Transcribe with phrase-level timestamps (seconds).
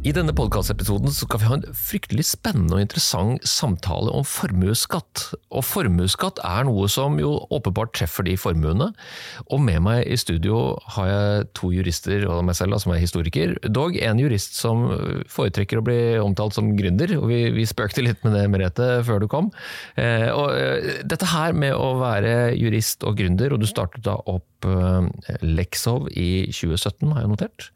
[0.00, 5.26] I denne podkastepisoden skal vi ha en fryktelig spennende og interessant samtale om formuesskatt.
[5.52, 8.86] Og formuesskatt er noe som jo åpenbart treffer de formuene.
[9.52, 13.52] Og med meg i studio har jeg to jurister og meg selv, som er historiker.
[13.68, 14.86] Dog en jurist som
[15.28, 19.20] foretrekker å bli omtalt som gründer, og vi, vi spøkte litt med det, Merete, før
[19.20, 19.52] du kom.
[20.00, 24.16] Eh, og eh, dette her med å være jurist og gründer, og du startet da
[24.16, 27.72] opp eh, Lexov i 2017, har jeg notert.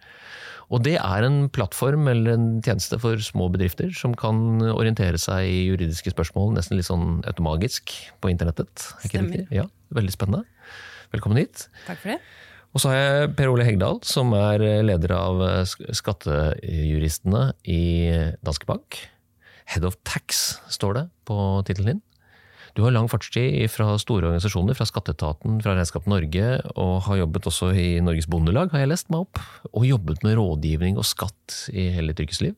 [0.73, 5.49] Og det er en plattform eller en tjeneste for små bedrifter som kan orientere seg
[5.51, 7.93] i juridiske spørsmål nesten litt sånn automagisk
[8.25, 8.89] på internettet.
[9.05, 9.45] Stemmer.
[9.55, 10.43] Ja, Veldig spennende.
[11.15, 11.69] Velkommen hit.
[11.87, 12.21] Takk for det.
[12.75, 17.83] Og så har jeg Per Ole Hegdal, som er leder av Skattejuristene i
[18.43, 18.99] Danske Bank.
[19.71, 21.37] Head of Tax står det på
[21.69, 22.03] tittelen din.
[22.75, 27.47] Du har lang fartstid fra store organisasjoner, fra Skatteetaten, fra Regnskap Norge, og har jobbet
[27.47, 29.39] også i Norges Bondelag, har jeg lest meg opp.
[29.71, 32.57] Og jobbet med rådgivning og skatt i hele ditt yrkesliv.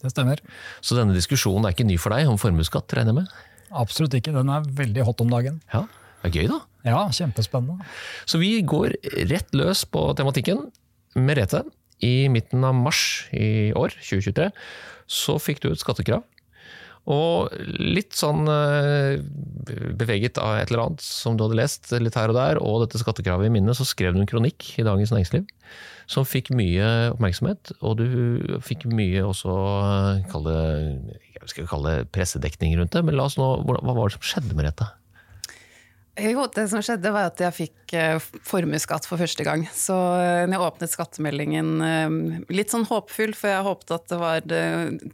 [0.00, 0.40] Det stemmer.
[0.80, 3.36] Så denne diskusjonen er ikke ny for deg om formuesskatt, regner jeg med?
[3.84, 4.32] Absolutt ikke.
[4.32, 5.60] Den er veldig hot om dagen.
[5.74, 5.84] Ja,
[6.22, 6.60] det er gøy da.
[6.88, 7.84] Ja, kjempespennende.
[8.24, 8.96] Så vi går
[9.28, 10.70] rett løs på tematikken.
[11.20, 11.66] Merete,
[12.00, 14.48] i midten av mars i år, 2023,
[15.04, 16.24] så fikk du et skattekrav
[17.04, 19.20] og litt sånn eh,
[19.98, 23.00] beveget av et eller annet som du hadde lest litt her og der, og dette
[23.02, 25.44] skattekravet i minnet, så skrev du en kronikk i Dagens Næringsliv
[26.10, 27.74] som fikk mye oppmerksomhet.
[27.84, 28.08] Og du
[28.64, 29.54] fikk mye også
[30.24, 30.26] eh,
[31.44, 33.04] jeg skal kalle det pressedekning rundt det.
[33.04, 34.88] Men nå, hva var det som skjedde med dette?
[36.14, 39.64] Jo, det som skjedde var at jeg fikk uh, formuesskatt for første gang.
[39.74, 44.46] Så når jeg åpnet skattemeldingen uh, litt sånn håpfull, for jeg håpet at det var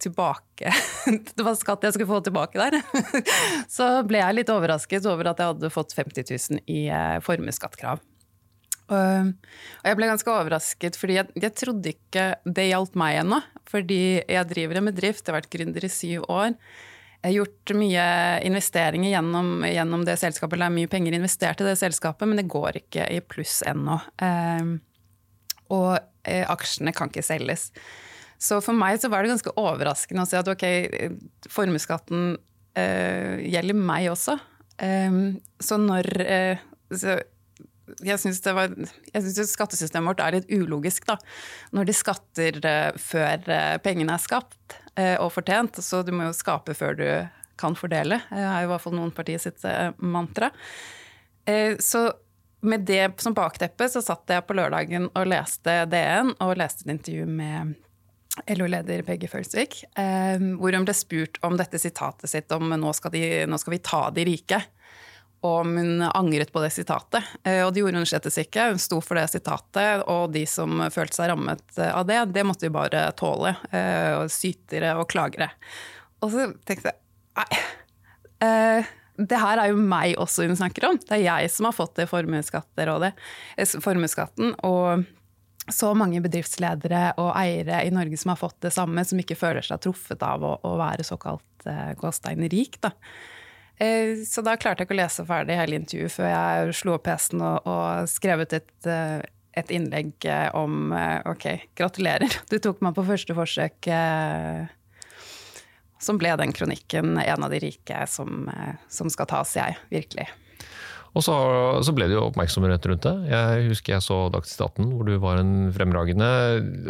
[0.04, 0.75] tilbake
[1.38, 2.76] Det var skatt jeg skulle få tilbake der.
[3.76, 6.28] så ble jeg litt overrasket over at jeg hadde fått 50
[6.60, 6.82] 000 i
[7.25, 8.04] formuesskattkrav.
[8.91, 13.41] Og jeg ble ganske overrasket, fordi jeg, jeg trodde ikke det gjaldt meg ennå.
[13.70, 16.56] Fordi jeg driver en bedrift, jeg har vært gründer i syv år.
[17.20, 18.04] Gjort mye
[18.48, 22.48] investeringer gjennom, gjennom, det selskapet, eller det mye penger investert i det selskapet, men det
[22.48, 23.98] går ikke i pluss ennå.
[24.25, 24.70] Eh,
[25.70, 25.91] og
[26.25, 27.69] eh, aksjene kan ikke selges.
[28.41, 30.64] Så for meg så var det ganske overraskende å si at ok,
[31.53, 32.32] formuesskatten
[32.81, 34.38] eh, gjelder meg også.
[34.81, 35.20] Eh,
[35.60, 37.20] så når eh, så
[38.04, 41.16] jeg syns skattesystemet vårt er litt ulogisk, da.
[41.76, 46.28] Når de skatter uh, før uh, pengene er skapt uh, og fortjent, så du må
[46.28, 47.06] jo skape før du
[47.60, 48.22] kan fordele.
[48.30, 49.60] Det er i hvert fall noen partier sitt
[50.00, 50.48] mantra.
[51.76, 52.00] så
[52.64, 56.94] med det som bakteppe så satt jeg på lørdagen og leste DN og leste et
[56.94, 57.74] intervju med
[58.56, 63.44] LO-leder Peggy Følsvik, hvor hun ble spurt om dette sitatet sitt om nå skal, de,
[63.44, 64.62] nå skal vi ta de rike
[65.40, 67.24] om hun angret på det sitatet.
[67.44, 68.70] Eh, og det gjorde hun slett ikke.
[68.72, 72.44] Hun sto for det sitatet, og de som følte seg rammet eh, av det, det
[72.46, 73.54] måtte vi bare tåle.
[74.20, 75.50] og sytere og klagere.
[76.20, 76.98] Og så tenkte jeg
[77.40, 77.50] nei,
[79.20, 80.96] det her er jo meg også hun snakker om.
[81.00, 84.48] Det er jeg som har fått det formuesskatten.
[84.66, 84.86] Og
[85.70, 89.62] så mange bedriftsledere og eiere i Norge som har fått det samme, som ikke føler
[89.64, 91.68] seg truffet av å, være såkalt
[92.00, 92.74] gåstein rik.
[92.84, 92.90] da.
[93.80, 97.06] Eh, så da klarte jeg ikke å lese ferdig hele intervjuet før jeg slo opp
[97.06, 99.22] PC-en og, og skrevet et, eh,
[99.56, 100.92] et, innlegg eh, om
[101.30, 101.46] Ok,
[101.78, 103.88] gratulerer, du tok meg på første forsøk.
[106.00, 108.46] Som ble den kronikken en av de rike som,
[108.88, 109.76] som skal tas, jeg.
[109.92, 110.28] Virkelig.
[111.10, 111.34] Og så,
[111.82, 113.15] så, ble det jo oppmerksomhet rundt det.
[113.32, 116.28] Jeg husker jeg så Dagsnytt 18, hvor du var en fremragende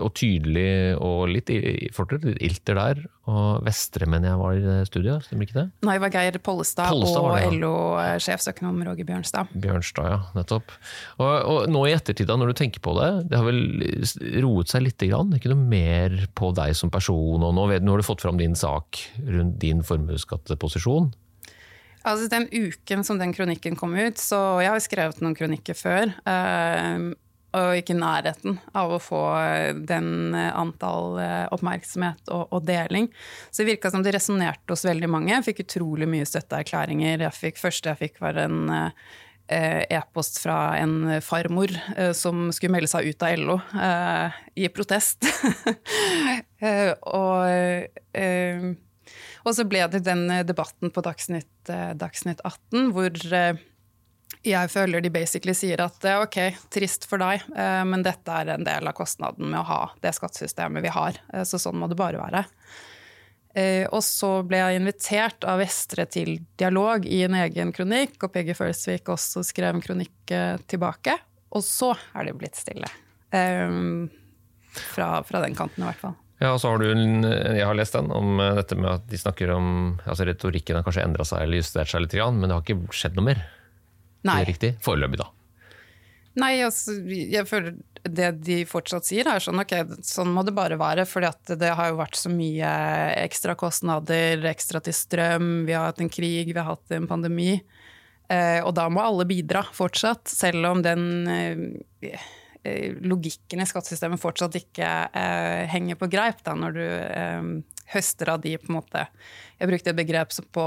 [0.02, 1.48] og tydelig og litt
[1.96, 3.00] fortere, litt ilter der.
[3.30, 5.64] Og Vestre, mener jeg var i det studiet, stemmer ikke det?
[5.86, 7.52] Nei, det var Geir Pollestad, Pollestad og ja.
[7.54, 9.54] LO-sjefsøkonom Roger Bjørnstad.
[9.54, 10.74] Bjørnstad, ja, nettopp.
[11.20, 13.62] Og, og, nå i ettertid, da, når du tenker på det, det har vel
[14.44, 15.32] roet seg lite grann?
[15.36, 18.40] Ikke noe mer på deg som person, og nå, vet, nå har du fått fram
[18.40, 21.12] din sak rundt din formuesskatteposisjon?
[22.06, 26.14] Altså Den uken som den kronikken kom ut, så jeg har skrevet noen kronikker før.
[26.24, 27.12] Uh,
[27.56, 29.22] og ikke i nærheten av å få
[29.88, 33.08] den antall eh, oppmerksomhet og, og deling.
[33.50, 35.32] Så det virka som det resonnerte hos veldig mange.
[35.32, 37.24] Jeg fikk utrolig mye støtteerklæringer.
[37.26, 42.76] Jeg fikk, første jeg fikk, var en eh, e-post fra en farmor eh, som skulle
[42.76, 45.26] melde seg ut av LO eh, i protest.
[47.18, 47.50] og
[49.44, 53.66] og så ble det den eh, debatten på Dagsnytt, eh, Dagsnytt 18 hvor eh,
[54.46, 56.38] Jeg føler de basically sier at ok,
[56.72, 60.86] trist for deg, men dette er en del av kostnaden med å ha det skattesystemet
[60.86, 61.18] vi har.
[61.44, 62.44] Så sånn må det bare være.
[63.90, 68.56] Og så ble jeg invitert av Vestre til dialog i en egen kronikk, og Peggy
[68.56, 70.32] Følsvik også skrev en kronikk
[70.70, 71.18] tilbake.
[71.50, 72.88] Og så er det blitt stille.
[73.34, 76.19] Fra, fra den kanten, i hvert fall.
[76.40, 79.52] Ja, og så har du, Jeg har lest den om dette med at de snakker
[79.52, 79.66] om
[80.06, 83.18] altså Retorikken har kanskje endra seg eller justert seg litt, men det har ikke skjedd
[83.18, 83.42] noe mer.
[84.24, 84.32] Nei.
[84.32, 84.72] Det er riktig?
[84.84, 85.28] Foreløpig, da.
[86.40, 87.74] Nei, altså, jeg føler
[88.06, 89.74] det de fortsatt sier, er sånn ok,
[90.06, 91.04] sånn må det bare være.
[91.08, 91.24] For
[91.60, 92.70] det har jo vært så mye
[93.20, 97.58] ekstra kostnader, ekstra til strøm, vi har hatt en krig, vi har hatt en pandemi.
[98.30, 102.28] Eh, og da må alle bidra fortsatt, selv om den eh, eh
[103.00, 107.50] logikken i skattesystemet fortsatt ikke eh, henger på greip, da, når du eh,
[107.94, 109.06] høster av de på en måte
[109.58, 110.64] Jeg brukte et begrep som, på,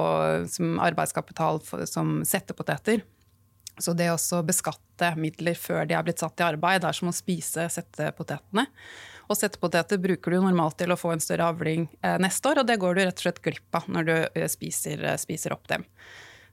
[0.51, 3.03] som arbeidskapital for, som settepoteter.
[3.81, 7.09] Så det å beskatte midler før de er blitt satt i arbeid, det er som
[7.09, 8.67] å spise settepotetene.
[9.31, 12.69] Og settepoteter bruker du normalt til å få en større avling eh, neste år, og
[12.69, 15.65] det går du rett og slett glipp av når du eh, spiser, eh, spiser opp
[15.71, 15.87] dem.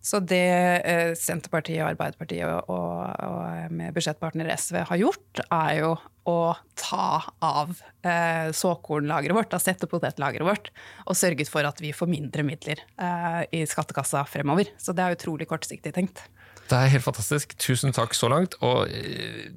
[0.01, 5.93] Så det Senterpartiet, Arbeiderpartiet og, og med budsjettpartner SV har gjort, er jo
[6.29, 7.73] å ta av
[8.07, 10.71] eh, såkornlageret vårt, av settepotetlageret vårt,
[11.07, 14.73] og sørget for at vi får mindre midler eh, i skattekassa fremover.
[14.81, 16.25] Så det er utrolig kortsiktig tenkt.
[16.71, 17.57] Det er helt fantastisk.
[17.59, 18.55] Tusen takk så langt.
[18.63, 19.49] Og eh,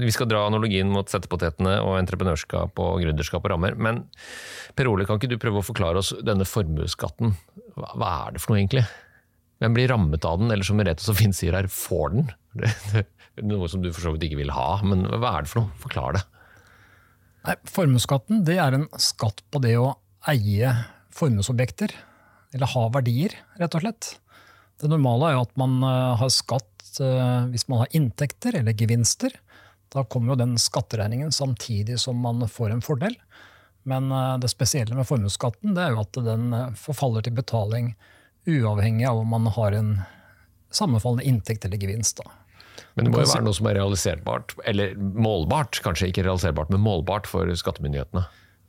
[0.00, 3.76] vi skal dra analogien mot settepotetene og entreprenørskap og gründerskap og rammer.
[3.76, 4.06] Men
[4.78, 7.36] Per Ole, kan ikke du prøve å forklare oss denne formuesskatten?
[7.76, 8.86] Hva er det for noe, egentlig?
[9.58, 12.28] Hvem blir rammet av den, eller som Merete så fint sier her, får den?
[12.58, 12.70] Det,
[13.36, 15.62] det, noe som du for så vidt ikke vil ha, men hva er det for
[15.62, 15.74] noe?
[15.78, 16.22] Forklar det.
[17.46, 19.92] Nei, Formuesskatten er en skatt på det å
[20.26, 20.72] eie
[21.14, 21.94] formuesobjekter,
[22.56, 24.10] eller ha verdier, rett og slett.
[24.78, 28.76] Det normale er jo at man eh, har skatt eh, hvis man har inntekter eller
[28.78, 29.34] gevinster.
[29.92, 33.16] Da kommer jo den skatteregningen samtidig som man får en fordel.
[33.88, 37.92] Men eh, det spesielle med formuesskatten er jo at den forfaller til betaling
[38.48, 39.94] uavhengig av om man har en
[40.74, 42.20] sammenfallende inntekt eller gevinst.
[42.22, 42.32] Da.
[42.96, 46.82] Men det må jo være noe som er realiserbart, eller målbart, kanskje ikke realiserbart, men
[46.82, 48.24] målbart for skattemyndighetene?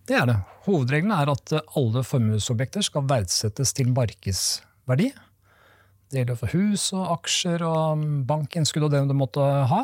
[0.10, 0.38] Det er det.
[0.66, 5.12] Hovedregelen er at alle formuesobjekter skal verdsettes til markedsverdi.
[6.10, 9.84] Det gjelder for hus og aksjer og bankinnskudd og det du måtte ha.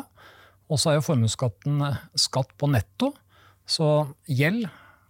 [0.66, 1.84] Og så er jo formuesskatten
[2.18, 3.12] skatt på netto,
[3.66, 4.66] så gjeld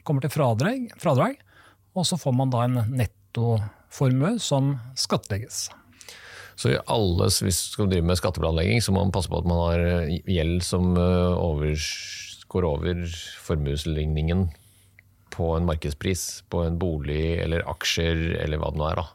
[0.07, 1.41] kommer til fradrag, fradrag,
[1.97, 2.79] og så får man da en
[3.87, 5.71] nettoformue som skattlegges.
[6.57, 9.47] Så i alle, hvis man skal drive med skatteplanlegging, så må man passe på at
[9.47, 11.77] man har gjeld som eh, over,
[12.49, 13.05] går over
[13.45, 14.49] formuesligningen
[15.31, 18.97] på en markedspris, på en bolig eller aksjer eller hva det nå er.
[18.97, 19.07] da.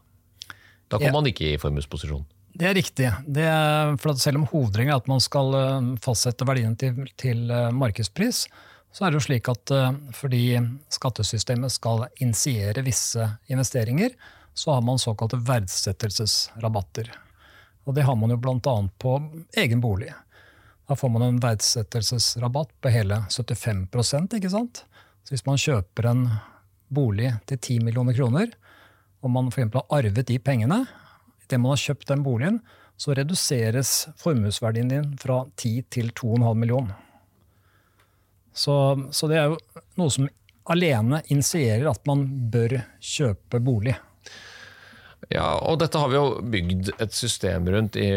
[0.91, 1.17] Da kommer ja.
[1.17, 2.25] man ikke i formuesposisjon.
[2.53, 3.07] Det er riktig.
[3.25, 7.47] Det er, for selv om hovedregelen er at man skal eh, fastsette verdien til, til,
[7.49, 8.43] eh, markedspris,
[8.91, 10.43] så er det jo slik at eh, fordi
[10.93, 14.13] skattesystemet skal initiere visse investeringer,
[14.53, 17.11] så har man såkalte verdsettelsesrabatter.
[17.83, 18.75] Og det har man jo bl.a.
[18.97, 19.13] på
[19.57, 20.11] egen bolig.
[20.87, 24.83] Da får man en verdsettelsesrabatt på hele 75% ikke sant?
[25.23, 26.25] Så hvis man kjøper en
[26.91, 28.51] bolig til 10 millioner kroner,
[29.21, 29.71] og man f.eks.
[29.73, 30.83] har arvet de pengene,
[31.45, 32.59] idet man har kjøpt den boligen,
[32.97, 36.97] så reduseres formuesverdien din fra 10 til 2,5 millioner.
[38.53, 38.75] Så,
[39.15, 39.57] så, det er jo
[39.97, 40.27] noe som
[40.69, 43.95] alene initierer at man bør kjøpe bolig.
[45.29, 48.09] Ja, og dette har vi jo bygd et system rundt i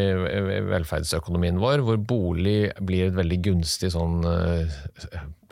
[0.71, 4.65] velferdsøkonomien vår, hvor bolig blir et veldig gunstig sånn uh,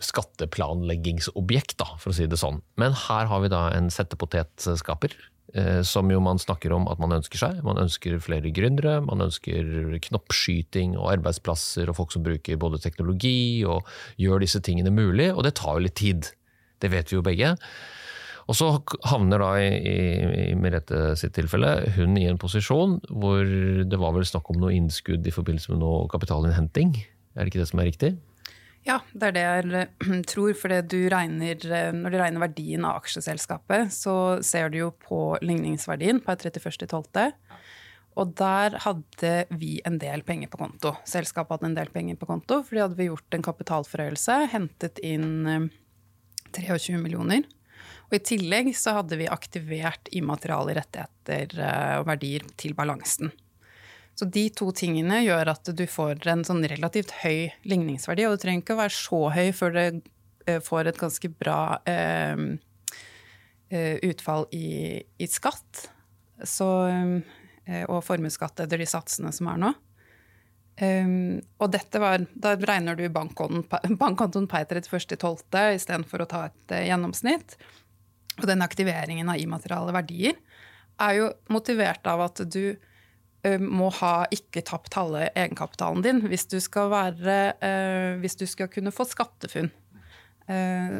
[0.02, 2.62] skatteplanleggingsobjekt, da, for å si det sånn.
[2.80, 5.14] Men her har vi da en settepotetskaper
[5.52, 7.58] Eh, som jo man snakker om at man ønsker seg.
[7.66, 13.60] Man ønsker flere gründere, man ønsker knoppskyting og arbeidsplasser og folk som bruker både teknologi
[13.68, 13.84] og
[14.16, 16.30] gjør disse tingene mulig, og det tar jo litt tid.
[16.80, 17.52] Det vet vi jo begge.
[18.50, 18.68] Og så
[19.06, 19.68] havner da i,
[20.50, 23.46] i Merete sitt tilfelle hun i en posisjon hvor
[23.86, 26.96] det var vel snakk om noe innskudd i forbindelse med noe kapitalinnhenting.
[27.36, 28.12] Er det ikke det som er riktig?
[28.82, 30.54] Ja, det er det jeg tror.
[30.58, 36.40] For eh, når du regner verdien av aksjeselskapet, så ser du jo på ligningsverdien per
[36.42, 37.30] 31.12.
[38.20, 40.96] Og der hadde vi en del penger på konto.
[41.08, 45.00] Selskapet hadde en del penger på konto, for de hadde vi gjort en kapitalforhøyelse, hentet
[45.06, 45.70] inn
[46.52, 47.46] 23 eh, millioner.
[48.12, 51.54] Og i tillegg så hadde vi aktivert immateriale rettigheter
[51.96, 53.32] og verdier til balansen.
[54.14, 58.26] Så de to tingene gjør at du får en sånn relativt høy ligningsverdi.
[58.28, 59.86] Og du trenger ikke å være så høy før det
[60.46, 62.42] eh, får et ganske bra eh,
[63.72, 65.86] eh, utfall i, i, skatt.
[66.44, 69.72] Så, eh, og formuesskatt etter de satsene som er nå.
[70.82, 73.66] Um, og dette var, Da regner du bankkontoen,
[74.00, 75.44] bankkontoen per 31.12.
[75.76, 77.58] istedenfor å ta et uh, gjennomsnitt.
[78.40, 80.38] Og den aktiveringen av immateriale verdier
[81.02, 86.46] er jo motivert av at du uh, må ha ikke tapt halve egenkapitalen din hvis
[86.52, 89.72] du skal, være, uh, hvis du skal kunne få skattefunn.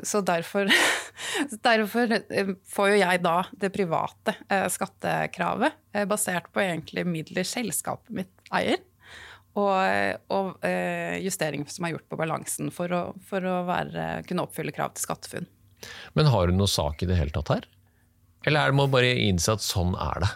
[0.06, 0.68] Så derfor,
[1.66, 2.12] derfor,
[2.72, 4.36] får jo jeg da det private
[4.70, 5.74] skattekravet,
[6.08, 8.78] basert på egentlig midler selskapet mitt eier
[9.58, 14.46] og, og eh, justeringer som er gjort på balansen for å, for å være, kunne
[14.46, 15.50] oppfylle krav til SkatteFUNN.
[16.18, 17.68] Men har hun noe sak i det hele tatt her?
[18.46, 20.30] Eller er det må bare innse at sånn er det?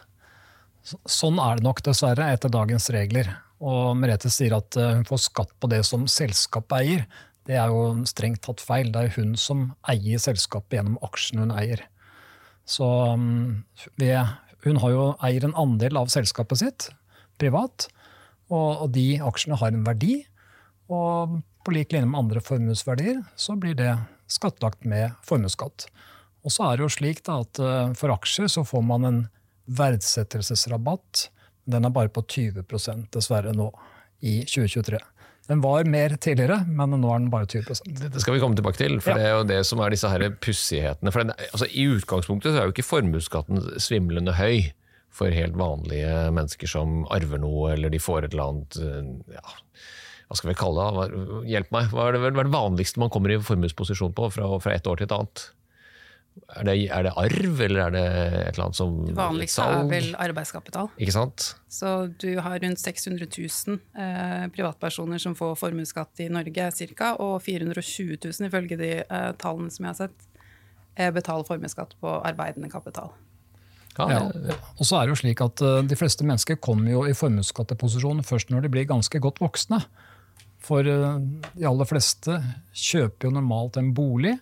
[1.10, 3.32] Sånn er det nok, dessverre, etter dagens regler.
[3.58, 7.06] Og Merete sier at eh, hun får skatt på det som selskapet eier.
[7.46, 8.92] Det er jo strengt tatt feil.
[8.94, 11.82] Det er hun som eier selskapet gjennom aksjene hun eier.
[12.66, 12.86] Så
[13.18, 13.62] mm,
[14.66, 16.88] hun har jo eier en andel av selskapet sitt
[17.40, 17.88] privat.
[18.50, 20.20] Og, de aksjene har en verdi.
[20.90, 23.94] Og på lik linje med andre formuesverdier så blir det
[24.30, 25.88] skattlagt med formuesskatt.
[26.47, 29.21] Og så er det jo slik da, at eh, for aksjer så får man en
[29.66, 31.28] verdsettelsesrabatt.
[31.66, 33.73] Den er bare på 20% dessverre nå
[34.23, 35.00] i 2023.
[35.47, 38.80] Den var mer tidligere, men nå er den bare 20% Det skal vi komme tilbake
[38.80, 39.18] til, for ja.
[39.18, 41.12] det er jo det som er disse pussighetene.
[41.52, 44.73] Altså, I utgangspunktet så er jo ikke formuesskatten svimlende høy
[45.14, 48.80] for helt vanlige mennesker som arver noe, eller de får et eller annet
[49.38, 49.47] ja,
[50.26, 51.21] Hva skal vi kalle det?
[51.52, 51.92] Hjelp meg.
[51.95, 54.88] Hva er det, hva er det vanligste man kommer i formuesposisjon på fra, fra et
[54.90, 55.45] år til et annet?
[56.52, 59.87] Er det, er det, arv, eller er det et eller annet som Det vanligste er
[59.88, 60.90] vel arbeidskapital.
[61.00, 61.47] Ikke sant?
[61.73, 67.38] Så du har rundt 600 000 eh, privatpersoner som får formuesskatt i Norge ca., og
[67.47, 70.28] 420 000 ifølge de eh, tallene som jeg har sett,
[70.99, 73.14] eh, betaler formuesskatt på arbeidende kapital.
[73.97, 74.59] Ja, ja.
[74.76, 78.21] Og så er det jo slik at uh, De fleste mennesker kommer jo i formuesskatteposisjon
[78.28, 79.80] først når de blir ganske godt voksne.
[80.66, 81.18] For uh,
[81.54, 82.40] de aller fleste
[82.75, 84.35] kjøper jo normalt en bolig,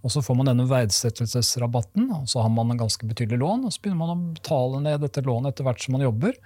[0.00, 2.08] og så får man denne verdsettelsesrabatten.
[2.16, 5.04] og Så har man en ganske betydelig lån, og så begynner man å betale ned
[5.04, 6.38] dette lånet etter hvert som man jobber.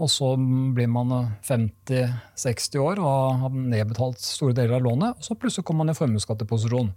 [0.00, 0.32] Og så
[0.74, 1.12] blir man
[1.46, 5.98] 50-60 år og har nedbetalt store deler av lånet, og så plutselig kommer man i
[5.98, 6.90] formuesskatteposisjon.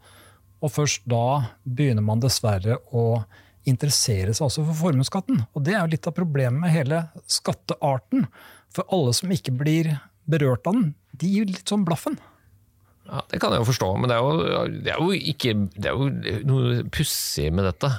[0.64, 1.26] Og først da
[1.68, 3.22] begynner man dessverre å
[3.68, 5.44] interessere seg også for formuesskatten.
[5.54, 8.26] Og det er jo litt av problemet med hele skattearten.
[8.74, 9.92] For alle som ikke blir
[10.30, 12.20] berørt av den, de gir litt sånn blaffen.
[13.04, 15.90] Ja, Det kan jeg jo forstå, men det er jo, det er jo, ikke, det
[15.90, 17.90] er jo noe pussig med dette.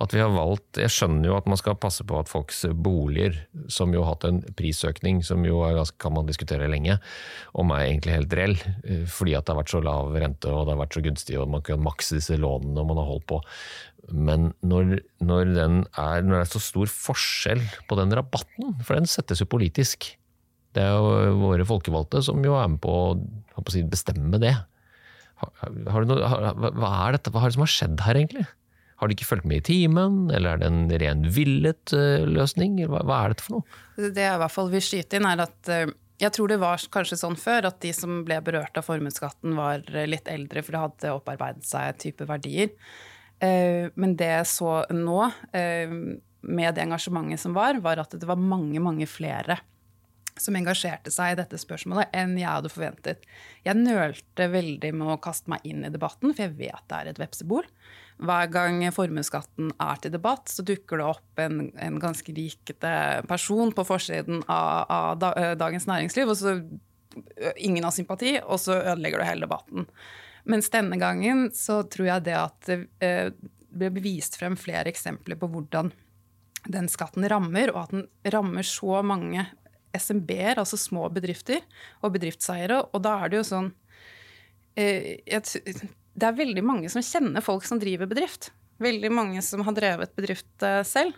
[0.00, 3.36] At vi har valgt Jeg skjønner jo at man skal passe på at folks boliger,
[3.72, 6.98] som jo har hatt en prisøkning, som jo ganske, kan man diskutere lenge,
[7.52, 8.56] om er egentlig helt reell,
[8.88, 11.40] eh, fordi at det har vært så lav rente og det har vært så gunstig
[11.40, 13.42] og man kan makse disse lånene og man har holdt på.
[14.12, 19.08] Men når, når, er, når, det er så stor forskjell på den rabatten, for den
[19.10, 20.14] settes jo politisk
[20.76, 24.54] Det er jo våre folkevalgte som jo er med på å bestemme det.
[25.40, 25.52] Har,
[25.92, 28.46] har noe, har, hva er dette, hva er det som har skjedd her, egentlig?
[29.00, 32.78] Har de ikke fulgt med i timen, eller er det en ren villet uh, løsning?
[32.88, 33.80] Hva, hva, er dette for noe?
[34.00, 35.92] Det jeg i hvert fall vil skyte inn, er at uh,
[36.22, 39.84] jeg tror det var kanskje sånn før at de som ble berørt av formuesskatten, var
[40.08, 42.72] litt eldre, for de hadde opparbeidet seg type verdier.
[43.44, 45.18] Eh, men det jeg så nå,
[45.52, 45.92] eh,
[46.46, 49.58] med det engasjementet som var, var at det var mange, mange flere
[50.40, 53.22] som engasjerte seg i dette spørsmålet enn jeg hadde forventet.
[53.66, 57.10] Jeg nølte veldig med å kaste meg inn i debatten, for jeg vet det er
[57.12, 57.68] et vepsebol.
[58.16, 62.92] Hver gang formuesskatten er til debatt, så dukker det opp en, en ganske rikete
[63.28, 66.56] person på forsiden av, av, da, Dagens Næringsliv, og så
[67.56, 69.90] ingen har sympati, og så ødelegger du hele debatten.
[70.46, 73.30] Mens denne gangen så tror jeg det at det eh,
[73.76, 75.90] ble vist frem flere eksempler på hvordan
[76.72, 79.44] den skatten rammer, og at den rammer så mange
[79.98, 81.62] SMB-er, altså små bedrifter,
[82.02, 82.82] og bedriftseiere.
[82.92, 83.72] Og da er det jo sånn
[84.76, 88.50] eh, Det er veldig mange som kjenner folk som driver bedrift.
[88.82, 91.16] Veldig mange som har drevet bedrift eh, selv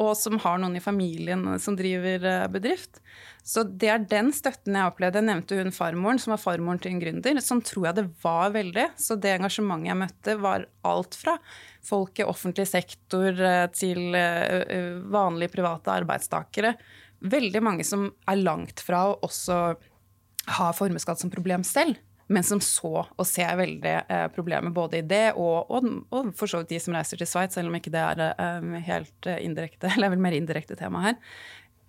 [0.00, 3.00] og som har noen i familien som driver eh, bedrift.
[3.44, 5.20] Så det er den støtten jeg opplevde.
[5.20, 7.40] Jeg nevnte hun farmoren, som var farmoren til en gründer.
[7.44, 8.86] Sånn tror jeg det var veldig.
[9.00, 11.36] Så det engasjementet jeg møtte, var alt fra
[11.84, 16.74] folk i offentlig sektor eh, til eh, vanlige private arbeidstakere.
[17.20, 19.58] Veldig mange som er langt fra å også
[20.56, 21.98] ha formuesskatt som problem selv
[22.30, 26.50] men som så og ser veldig eh, problemet både i det og, og, og, for
[26.50, 29.40] så vidt de som reiser til Sveits, selv om ikke det er eh, helt eh,
[29.46, 31.18] indirekte, eller vel mer indirekte tema her.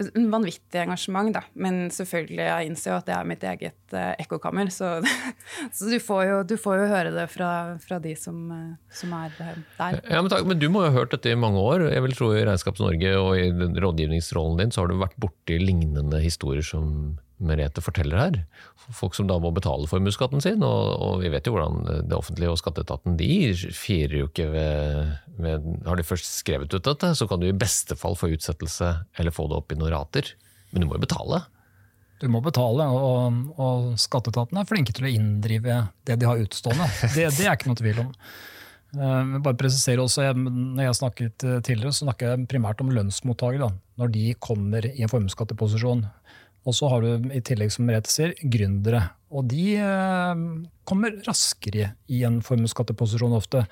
[0.02, 1.44] En vanvittig engasjement, da.
[1.54, 4.72] Men selvfølgelig, jeg innser jo at det er mitt eget uh, ekkokammer.
[4.74, 4.96] Så,
[5.78, 7.52] så du, får jo, du, får jo, høre det fra,
[7.84, 10.00] fra de som, uh, som, er eh, der.
[10.08, 11.86] Ja, men, takk, men, du må jo ha hørt dette i mange år.
[11.92, 13.50] Jeg vil tro I Regnskaps-Norge og i
[13.86, 18.40] rådgivningsrollen din så har du vært borti lignende historier som Merete forteller her.
[18.94, 22.52] Folk som da må betale formuesskatten sin, og, og, vi vet jo hvordan det offentlige
[22.54, 23.32] og skatteetaten de
[23.78, 27.56] firer jo ikke ved, ved Har de først skrevet ut dette, så kan du i
[27.56, 30.34] beste fall få utsettelse eller få det opp i noen rater.
[30.72, 31.44] Men du må jo betale.
[32.22, 36.86] Du må betale, og, og skatteetaten er flinke til å inndrive det de har utstående.
[37.16, 38.12] Det, det er ikke noe tvil om.
[38.92, 42.92] Jeg bare presisere også, jeg, når jeg snakket eh, tidligere, så snakker jeg primært om
[42.92, 43.70] lønnsmottakere.
[44.02, 46.04] Når de kommer i en formuesskatteposisjon.
[46.68, 49.04] Og så har du i tillegg, som Merete sier, gründere.
[49.34, 50.36] Og de uh,
[50.88, 53.64] kommer raskere i en formuesskatteposisjon ofte.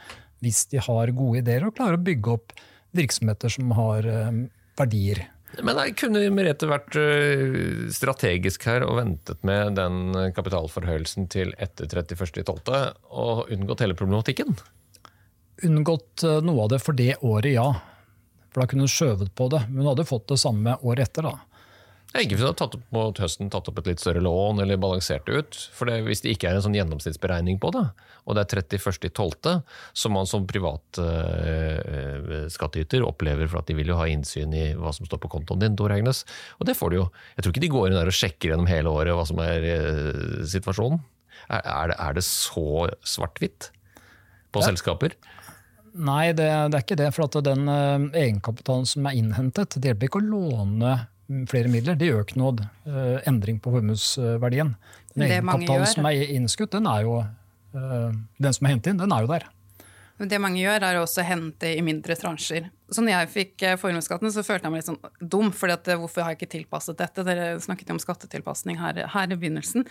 [0.42, 2.56] Hvis de har gode ideer og klarer å bygge opp
[2.98, 4.32] virksomheter som har uh,
[4.80, 5.28] verdier.
[5.58, 11.90] Men nei, Kunne Merete vært eh, strategisk her og ventet med den kapitalforhøyelsen til etter
[11.90, 12.46] 31.12.
[13.10, 14.54] og unngått hele problematikken?
[15.66, 17.66] Unngått eh, noe av det for det året, ja.
[18.54, 19.64] For da kunne hun skjøvet på det.
[19.68, 21.26] Men hun hadde fått det samme året etter.
[21.26, 21.49] da.
[22.18, 24.80] Ikke hvis du har tatt opp mot høsten tatt opp et litt større lån eller
[24.82, 25.58] balansert det ut.
[25.78, 27.84] For det, Hvis det ikke er en sånn gjennomsnittsberegning på det,
[28.26, 29.62] og det er 31.12.,
[29.94, 34.72] som man som privat øh, skattyter opplever for at de vil jo ha innsyn i
[34.78, 36.24] hva som står på kontoen din, regnes.
[36.58, 37.06] Og det får du jo.
[37.38, 39.70] Jeg tror ikke de går inn der og sjekker gjennom hele året hva som er
[39.76, 41.04] øh, situasjonen.
[41.46, 43.70] Er, er, det, er, det, så svart-hvitt
[44.50, 44.72] på ja.
[44.72, 45.14] selskaper?
[45.94, 47.14] Nei, det, det, er ikke det.
[47.14, 50.98] For at den øh, egenkapitalen som er innhentet, det hjelper ikke å låne
[51.50, 54.74] flere midler, det gjør ikke noe eh, endring på formuesverdien.
[55.14, 59.14] Den egenkapitalen som er innskutt, den er jo eh, den som er hentet inn, den
[59.14, 59.46] er jo der.
[60.20, 62.66] Det mange gjør, er også å hente i mindre transjer.
[62.92, 65.52] Så når jeg fikk eh, formuesskatten, så følte jeg meg litt sånn dum.
[65.56, 67.24] For hvorfor har jeg ikke tilpasset dette?
[67.24, 69.86] Dere snakket jo om skattetilpasning her, her i begynnelsen.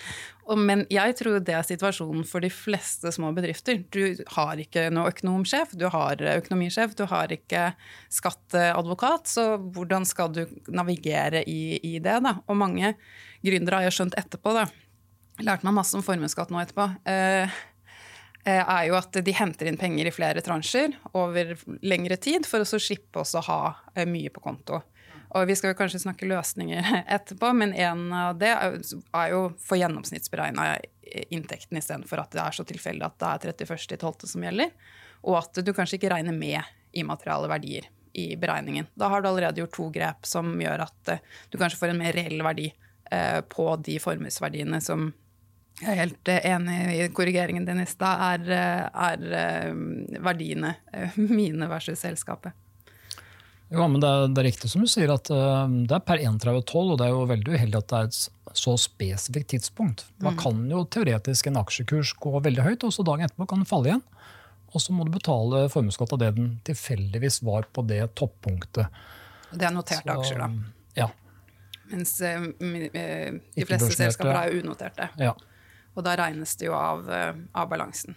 [0.48, 3.80] Og, men jeg tror det er situasjonen for de fleste små bedrifter.
[3.94, 7.70] Du har ikke noe økonomsjef, du har økonomisjef, du har ikke
[8.12, 9.32] skatteadvokat.
[9.32, 12.18] Så hvordan skal du navigere i, i det?
[12.26, 12.36] da?
[12.50, 12.96] Og mange
[13.46, 14.58] gründere har jeg skjønt etterpå.
[14.58, 14.68] da.
[15.40, 16.90] Lærte meg masse om formuesskatt nå etterpå.
[17.08, 17.50] Eh, Eh,
[18.56, 22.80] er jo at de henter inn penger i flere transjer over lengre tid, for å
[22.80, 23.60] slippe oss å ha
[23.94, 24.80] eh, mye på konto.
[25.36, 30.70] Og Vi skal kanskje snakke løsninger etterpå, men en av det er jo for gjennomsnittsberegna
[31.32, 34.26] inntekten istedenfor at det er så tilfeldig at det er 31.12.
[34.32, 34.72] som gjelder.
[35.28, 36.62] Og at du kanskje ikke regner med
[36.96, 38.88] immateriale verdier i beregningen.
[38.96, 42.04] Da har du allerede gjort to grep som gjør at eh, du kanskje får en
[42.04, 42.70] mer reell verdi
[43.48, 45.06] på de formuesverdiene som
[45.78, 48.22] jeg er helt eh, enig i korrigeringen din i stad.
[48.32, 50.74] Er, eh, er, eh, verdiene
[51.38, 52.56] mine versus selskapet?
[53.68, 56.76] Jo, men det er, det er, riktig som du sier at det er per 31.12,
[56.78, 60.06] og det er jo veldig uheldig at det er et så spesifikt tidspunkt.
[60.16, 60.38] Da mm.
[60.40, 63.90] kan jo teoretisk en aksjekurs gå veldig høyt, og så dagen etterpå kan den falle
[63.90, 64.02] igjen.
[64.72, 68.88] Og så må du betale formuesskatt av det den tilfeldigvis var på det toppunktet.
[69.52, 70.48] Det er noterte så, aksjer, da.
[70.96, 71.10] Ja.
[71.92, 75.12] Mens uh, de fleste selskaper er unoterte.
[75.20, 75.36] Ja.
[75.98, 78.16] Og da regnes det jo av, eh, av balansen.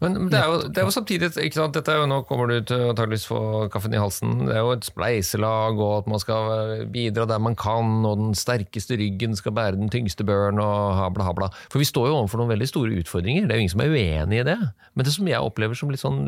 [0.00, 1.74] Men det er, jo, det er jo, samtidig ikke sant?
[1.76, 3.40] Dette er jo, Nå kommer du til å få
[3.72, 4.46] kaffen i halsen.
[4.48, 8.38] Det er jo et spleiselag, og at man skal bidra der man kan, og den
[8.38, 11.50] sterkeste ryggen skal bære den tyngste børen, og habla, habla.
[11.68, 13.44] For vi står jo overfor noen veldig store utfordringer.
[13.44, 14.58] Det er jo ingen som er uenig i det.
[14.96, 16.22] Men det som jeg opplever som litt sånn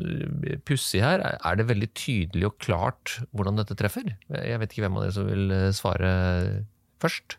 [0.68, 4.12] pussig her, er det veldig tydelig og klart hvordan dette treffer.
[4.36, 6.12] Jeg vet ikke hvem av dere som vil svare
[7.00, 7.38] først.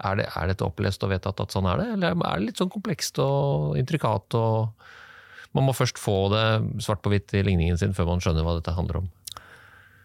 [0.00, 2.60] Er, det, er dette opplest og vedtatt at sånn er det, eller er det litt
[2.60, 4.36] sånn komplekst og intrikat?
[4.38, 6.44] og Man må først få det
[6.84, 9.10] svart på hvitt i ligningen sin før man skjønner hva dette handler om?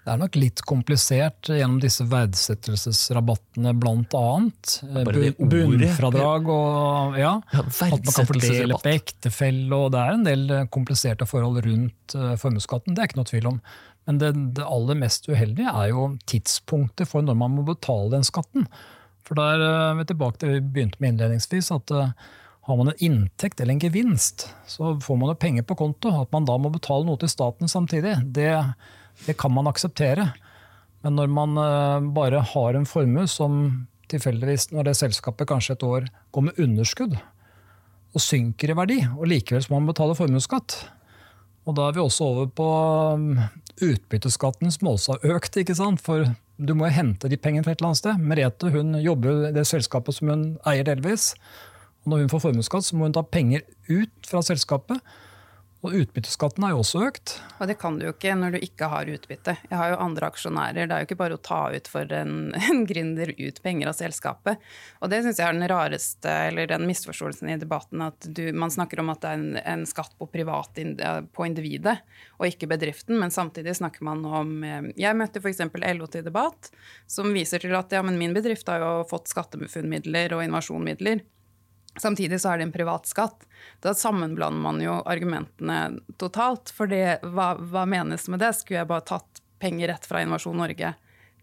[0.05, 4.75] Det er nok litt komplisert gjennom disse verdsettelsesrabattene, blant annet.
[4.85, 9.73] Bunnfradrag og ja, ja at man kan fordele på ektefelle.
[9.73, 13.49] og Det er en del kompliserte forhold rundt uh, formuesskatten, det er ikke noe tvil
[13.55, 13.59] om.
[14.05, 18.29] Men det, det, aller mest uheldige er jo tidspunktet for når man må betale den
[18.29, 18.69] skatten.
[19.25, 22.11] For der er vi tilbake til det vi begynte med innledningsvis, at uh,
[22.65, 26.13] har man en inntekt eller en gevinst, så får man jo penger på konto.
[26.21, 28.51] At man da må betale noe til staten samtidig, det,
[29.25, 30.31] det kan man akseptere.
[31.05, 35.85] Men når man uh, bare har en formue som tilfeldigvis, når det selskapet kanskje et
[35.85, 37.17] år går med underskudd
[38.15, 40.77] og synker i verdi, og likevel så må man betale formuesskatt,
[41.65, 42.67] og da er vi også over på
[43.17, 43.39] um,
[43.81, 45.57] utbytteskatten som også har økt.
[45.57, 46.01] ikke sant?
[46.05, 48.21] For du må hente de pengene fra et eller annet sted.
[48.31, 51.33] Merete hun jobber i det selskapet som hun eier delvis.
[52.03, 55.01] Og når hun får formuesskatt, så må hun ta penger ut fra selskapet.
[55.85, 57.35] Og utbytteskatten er jo også økt.
[57.61, 59.53] Og det kan du jo ikke når du ikke har utbytte.
[59.69, 60.87] Jeg har jo andre aksjonærer.
[60.89, 62.33] Det er jo ikke bare å ta ut for en,
[62.71, 64.63] en gründer ut penger av selskapet.
[65.05, 68.73] Og det syns jeg er den rareste, eller den misforståelsen i debatten, at du, man
[68.73, 70.81] snakker om at det er en, en skatt på privat
[71.35, 71.99] på individet,
[72.39, 75.61] og ikke bedriften, men samtidig snakker man om eh, Jeg møtte f.eks.
[75.69, 76.71] LO til debatt,
[77.07, 81.21] som viser til at ja, men min bedrift har jo fått skattefunnmidler og innovasjonmidler.
[82.01, 83.45] Samtidig så er det en privat skatt.
[83.83, 86.73] Da sammenblander man jo argumentene totalt.
[86.75, 88.51] For det, hva, hva, menes med det?
[88.57, 90.93] Skulle jeg bare tatt penger rett fra Innovasjon Norge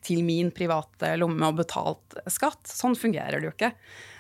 [0.03, 2.67] til min private lomme og betalt skatt?
[2.69, 3.73] Sånn fungerer det jo ikke.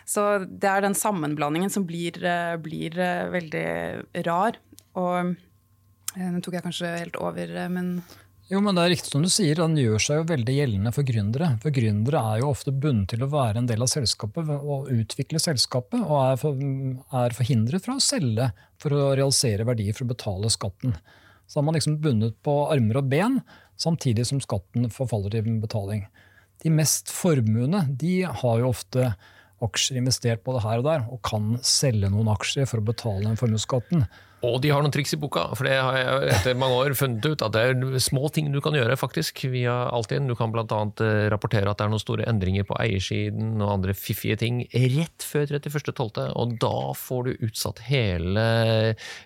[0.09, 4.59] Så det er den sammenblandingen som blir, eh, blir eh, veldig rar.
[4.99, 5.35] Og
[6.16, 7.99] eh, nå tok jeg kanskje helt over, men
[8.53, 11.09] jo, men det er riktig som du sier, Den gjør seg jo veldig gjeldende for
[11.09, 11.49] gründere.
[11.62, 15.41] For Gründere er jo ofte bundet til å være en del av selskapet og utvikle
[15.43, 16.62] selskapet, og er, for,
[17.23, 18.51] er forhindret fra å selge
[18.83, 20.97] for å realisere verdier for å betale skatten.
[21.49, 23.41] Så er man liksom bundet på armer og ben,
[23.81, 26.05] samtidig som skatten forfaller til betaling.
[26.62, 29.15] De mest formuende de har jo ofte
[29.62, 33.38] aksjer investert både her og der, og kan selge noen aksjer for å betale den
[33.41, 34.07] formuesskatten.
[34.42, 37.22] Og de har noen triks i boka, for det har jeg etter mange år funnet
[37.22, 40.26] ut at det er små ting du kan gjøre faktisk via Altinn.
[40.26, 40.64] Du kan bl.a.
[40.66, 45.22] Eh, rapportere at det er noen store endringer på eiersiden og andre fiffige ting rett
[45.22, 48.46] før 31.12., og da får du utsatt hele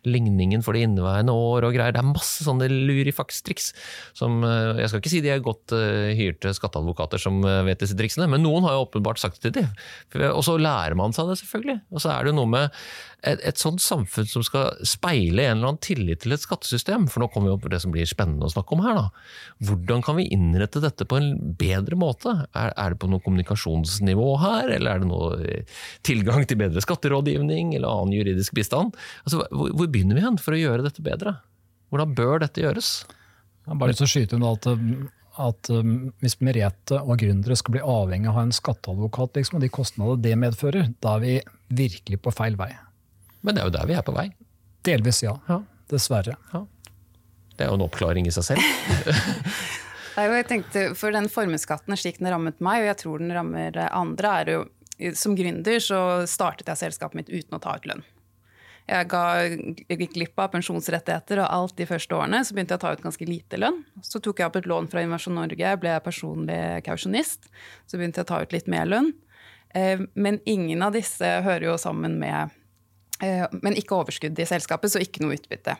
[0.05, 1.96] ligningen for det inneværende år og greier.
[1.96, 3.72] Det er masse sånne lurifaks-triks
[4.16, 7.96] som eh, Jeg skal ikke si de er godt uh, hyrte skatteadvokater som vet disse
[7.96, 10.29] triksene, men noen har jo åpenbart sagt det til dem.
[10.35, 11.79] Og så lærer man seg det, selvfølgelig.
[11.94, 12.68] Og så er det noe med
[13.26, 17.07] et, et sånt samfunn som skal speile en eller annen tillit til et skattesystem.
[17.12, 18.99] For nå kommer vi opp på det som blir spennende å snakke om her.
[18.99, 19.07] da.
[19.69, 22.33] Hvordan kan vi innrette dette på en bedre måte?
[22.53, 26.85] Er, er det på noe kommunikasjonsnivå her, eller er det noe eh, tilgang til bedre
[26.85, 28.97] skatterådgivning eller annen juridisk bistand?
[29.25, 31.38] Altså, hvor, hvor begynner vi hen for å gjøre dette bedre?
[31.92, 32.97] Hvordan bør dette gjøres?
[33.66, 34.66] Jeg har bare lyst til å skyte inn at
[35.37, 39.59] at um, hvis Merete og gründere skal bli avhengig av å ha en skatteadvokat liksom,
[39.59, 41.35] og de kostnadene det medfører, da er vi
[41.83, 42.71] virkelig på feil vei.
[43.45, 44.31] Men det er jo der vi er på vei.
[44.87, 45.35] Delvis, ja.
[45.49, 45.61] ja.
[45.90, 46.37] Dessverre.
[46.53, 46.64] Ja.
[47.57, 48.64] Det er jo en oppklaring i seg selv.
[50.16, 53.77] Nei, jeg tenkte, for den formuesskatten slik den rammet meg, og jeg tror den rammer
[53.90, 54.64] andre, er jo
[55.12, 58.05] Som gründer så startet jeg selskapet mitt uten å ta ut lønn.
[58.87, 62.40] Jeg, ga, jeg gikk glipp av pensjonsrettigheter og alt de første årene.
[62.46, 63.83] Så begynte jeg å ta ut ganske lite lønn.
[64.01, 67.51] Så tok jeg opp et lån fra Innovasjon Norge, ble personlig kausjonist.
[67.85, 69.11] Så begynte jeg å ta ut litt mer lønn.
[69.75, 72.55] Eh, men ingen av disse hører jo sammen med
[73.62, 75.76] men ikke overskudd i selskapet, så ikke noe utbytte.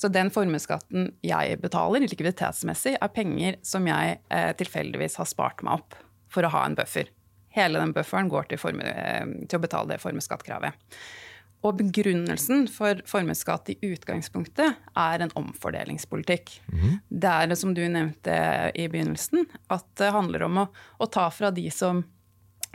[0.00, 5.80] Så den formuesskatten jeg betaler likviditetsmessig, er penger som jeg eh, tilfeldigvis har spart meg
[5.80, 5.98] opp
[6.32, 7.10] for å ha en buffer.
[7.54, 10.96] Hele den bufferen går til, formue, eh, til å betale det formuesskattkravet.
[11.60, 16.54] Og begrunnelsen for formuesskatt i utgangspunktet er en omfordelingspolitikk.
[16.72, 16.94] Mm.
[17.12, 18.36] Det er som du nevnte
[18.72, 22.00] i begynnelsen, at det handler om å, å ta fra de som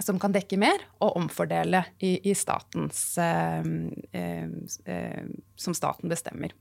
[0.03, 3.67] som kan dekke mer, og omfordele i, i statens eh,
[4.11, 4.51] eh,
[4.91, 6.53] eh, Som staten bestemmer.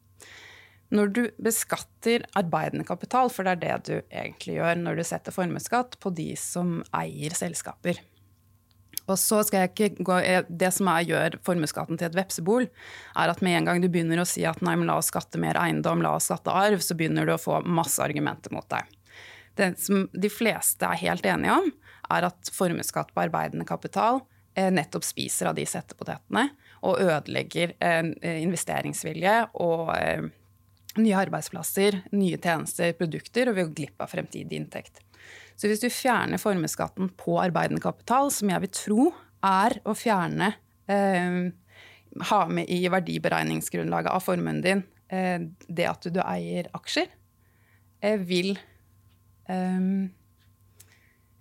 [0.95, 5.35] Når du beskatter arbeidende kapital, for det er det du egentlig gjør når du setter
[5.35, 7.99] formuesskatt på de som eier selskaper.
[9.05, 12.69] Og så skal jeg ikke gå, eh, Det som er, gjør formuesskatten til et vepsebol,
[13.17, 15.41] er at med en gang du begynner å si at nei, men la oss skatte
[15.41, 18.87] mer eiendom, la oss skatte arv, så begynner du å få masse argumenter mot deg.
[19.57, 21.69] Det som de fleste er helt enige om,
[22.11, 24.21] er at formuesskatt på arbeidende kapital
[24.55, 26.49] eh, nettopp spiser av de settepotetene
[26.85, 28.11] og ødelegger eh,
[28.43, 30.27] investeringsvilje og eh,
[31.01, 35.01] nye arbeidsplasser, nye tjenester, produkter, og vi går glipp av fremtidig inntekt.
[35.59, 39.05] Så hvis du fjerner formuesskatten på arbeidende kapital, som jeg vil tro
[39.45, 40.55] er å fjerne
[40.91, 41.53] eh,
[42.31, 47.09] Ha med i verdiberegningsgrunnlaget av formuen din eh, det at du, du eier aksjer,
[47.99, 48.53] eh, vil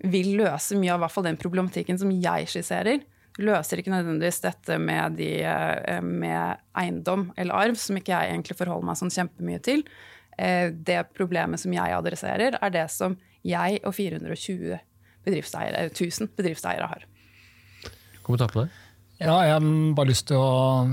[0.03, 3.03] vil løse mye av den problematikken som jeg skisserer.
[3.41, 8.57] Løser ikke nødvendigvis dette med, de, eh, med eiendom eller arv, som ikke jeg egentlig
[8.59, 9.85] forholder meg sånn kjempemye til.
[10.37, 14.77] Eh, det problemet som jeg adresserer, er det som jeg og 420
[15.25, 17.07] bedriftseiere, 1000 bedriftseiere har.
[18.23, 18.82] Kommentar på det?
[19.21, 20.85] Ja, jeg har bare lyst til å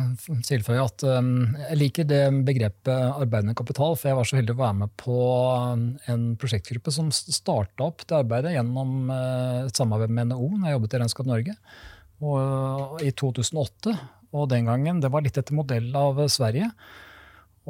[0.45, 3.97] tilføye at um, jeg liker det begrepet arbeidende kapital.
[3.97, 8.05] For jeg var så heldig å være med på um, en prosjektgruppe som starta opp
[8.05, 11.55] det arbeidet gjennom uh, et samarbeid med NHO når jeg jobbet i Regnskap Norge
[12.21, 13.97] og, uh, i 2008.
[14.37, 16.69] Og den gangen, det var litt etter modell av Sverige.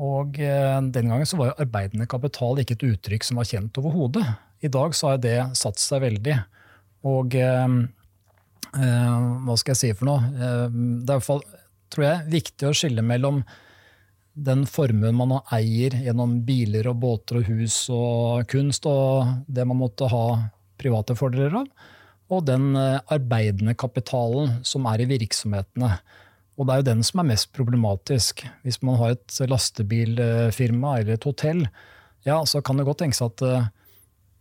[0.03, 3.81] Og uh, den gangen så var jo arbeidende kapital ikke et uttrykk som var kjent
[3.81, 4.27] overhodet.
[4.67, 6.37] I dag så har det satt seg veldig.
[7.07, 7.85] Og um,
[8.77, 10.31] hva skal jeg si for noe?
[10.31, 11.43] Eh, det er i hvert fall,
[11.91, 13.43] tror jeg, viktig å skille mellom
[14.41, 19.81] den formuen man eier gjennom biler og båter og hus og kunst, og det man
[19.81, 20.27] måtte ha
[20.81, 21.67] private fordeler av,
[22.31, 25.97] og den eh, arbeidende kapitalen som er i virksomhetene.
[26.61, 28.45] Og det er jo den som er mest problematisk.
[28.63, 31.65] Hvis man har et lastebilfirma eller et hotell,
[32.29, 33.69] ja, så kan det godt tenkes at eh,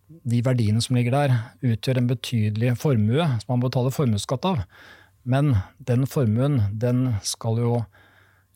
[0.09, 4.63] de verdiene som ligger der, utgjør en betydelig formue som man betaler formuesskatt av.
[5.29, 7.73] Men den formuen den skal jo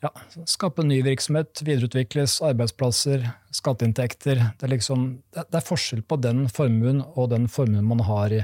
[0.04, 0.10] ja,
[0.48, 4.42] skape ny virksomhet, videreutvikles, arbeidsplasser, skatteinntekter.
[4.60, 8.42] Det liksom, det er forskjell på den formuen og den formuen man har i,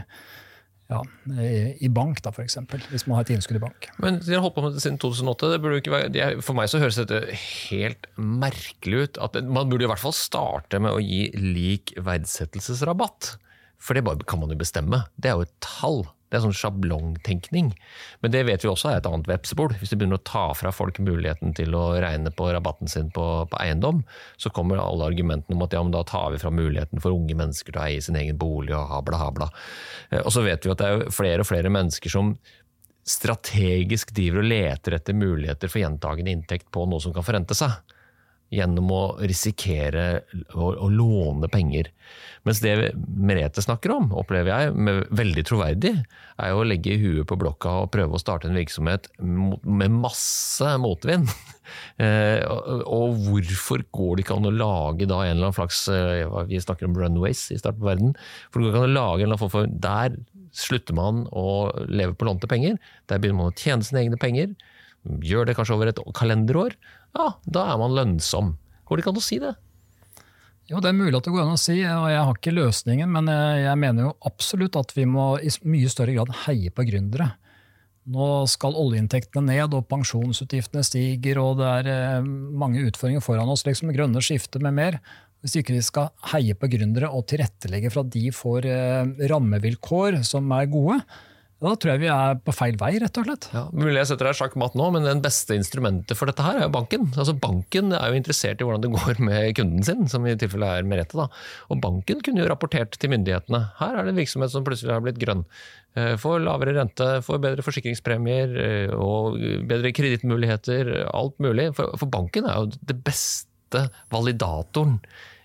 [0.91, 1.01] ja,
[1.79, 2.57] i bank, da, f.eks.
[2.91, 3.87] Hvis man har et innskudd i bank.
[4.03, 5.53] Men De har holdt på med det siden 2008.
[5.55, 9.21] Det ikke være, for meg så høres dette helt merkelig ut.
[9.23, 13.37] At man burde i hvert fall starte med å gi lik verdsettelsesrabatt.
[13.81, 15.05] For det bare kan man jo bestemme.
[15.17, 16.03] Det er jo et tall.
[16.31, 17.73] Det er sånn sjablongtenkning.
[18.23, 19.75] Men det vet vi også er et annet vepsebol.
[19.81, 23.27] Hvis du begynner å ta fra folk muligheten til å regne på rabatten sin på,
[23.51, 24.05] på eiendom,
[24.39, 27.35] så kommer alle argumentene om at ja, men da tar vi fra muligheten for unge
[27.35, 29.51] mennesker til å eie sin egen bolig og habla, habla.
[30.11, 32.37] Eh, og så vet vi at det er flere og flere mennesker som
[33.11, 37.75] strategisk driver og leter etter muligheter for gjentagende inntekt på noe som kan forrente seg
[38.51, 41.91] gjennom å risikere å, å, låne penger.
[42.47, 45.93] Mens det Merete snakker om, opplever jeg, veldig troverdig,
[46.41, 51.31] er å legge huet på blokka og prøve å starte en virksomhet med masse motvind.
[52.03, 52.41] Eh,
[52.91, 56.59] og hvorfor går det ikke an å lage da en eller annen slags eh, Vi
[56.59, 58.17] snakker om runways i starten på verden.
[58.51, 60.17] For det går ikke an å lage en eller annen form for Der
[60.51, 62.75] slutter man å leve på lånte penger.
[63.07, 64.51] Der begynner man å tjene sine egne penger.
[65.05, 66.75] Gjør det kanskje over et kalenderår
[67.17, 68.55] ja, da er man lønnsom.
[68.87, 69.55] Går det ikke an å si det?
[70.71, 73.11] Jo, det er mulig at det går an å si, og jeg har ikke løsningen,
[73.11, 77.33] men jeg mener jo absolutt at vi må i mye større grad heie på gründere.
[78.11, 82.29] Nå skal oljeinntektene ned, og pensjonsutgiftene stiger, og det er eh,
[82.63, 85.01] mange utfordringer foran oss, liksom grønne skifter med mer.
[85.43, 90.21] Hvis ikke vi skal heie på gründere og tilrettelegge for at de får eh, rammevilkår
[90.27, 91.01] som er gode,
[91.61, 93.49] da tror jeg vi er på feil vei, rett og slett.
[93.53, 96.65] Ja, mulig jeg setter deg sjakkmatt nå, men den beste instrumentet for dette her er
[96.65, 97.11] jo banken.
[97.13, 100.71] Altså Banken er jo interessert i hvordan det går med kunden sin, som i tilfelle
[100.79, 101.19] er Merete.
[101.21, 101.29] da.
[101.69, 103.61] Og banken kunne jo rapportert til myndighetene.
[103.81, 105.45] Her er det en virksomhet som plutselig har blitt grønn.
[105.99, 109.37] Eh, får lavere rente, får bedre forsikringspremier eh, og
[109.69, 110.95] bedre kredittmuligheter.
[111.13, 111.71] Alt mulig.
[111.77, 114.97] For, for banken er jo det beste validatoren.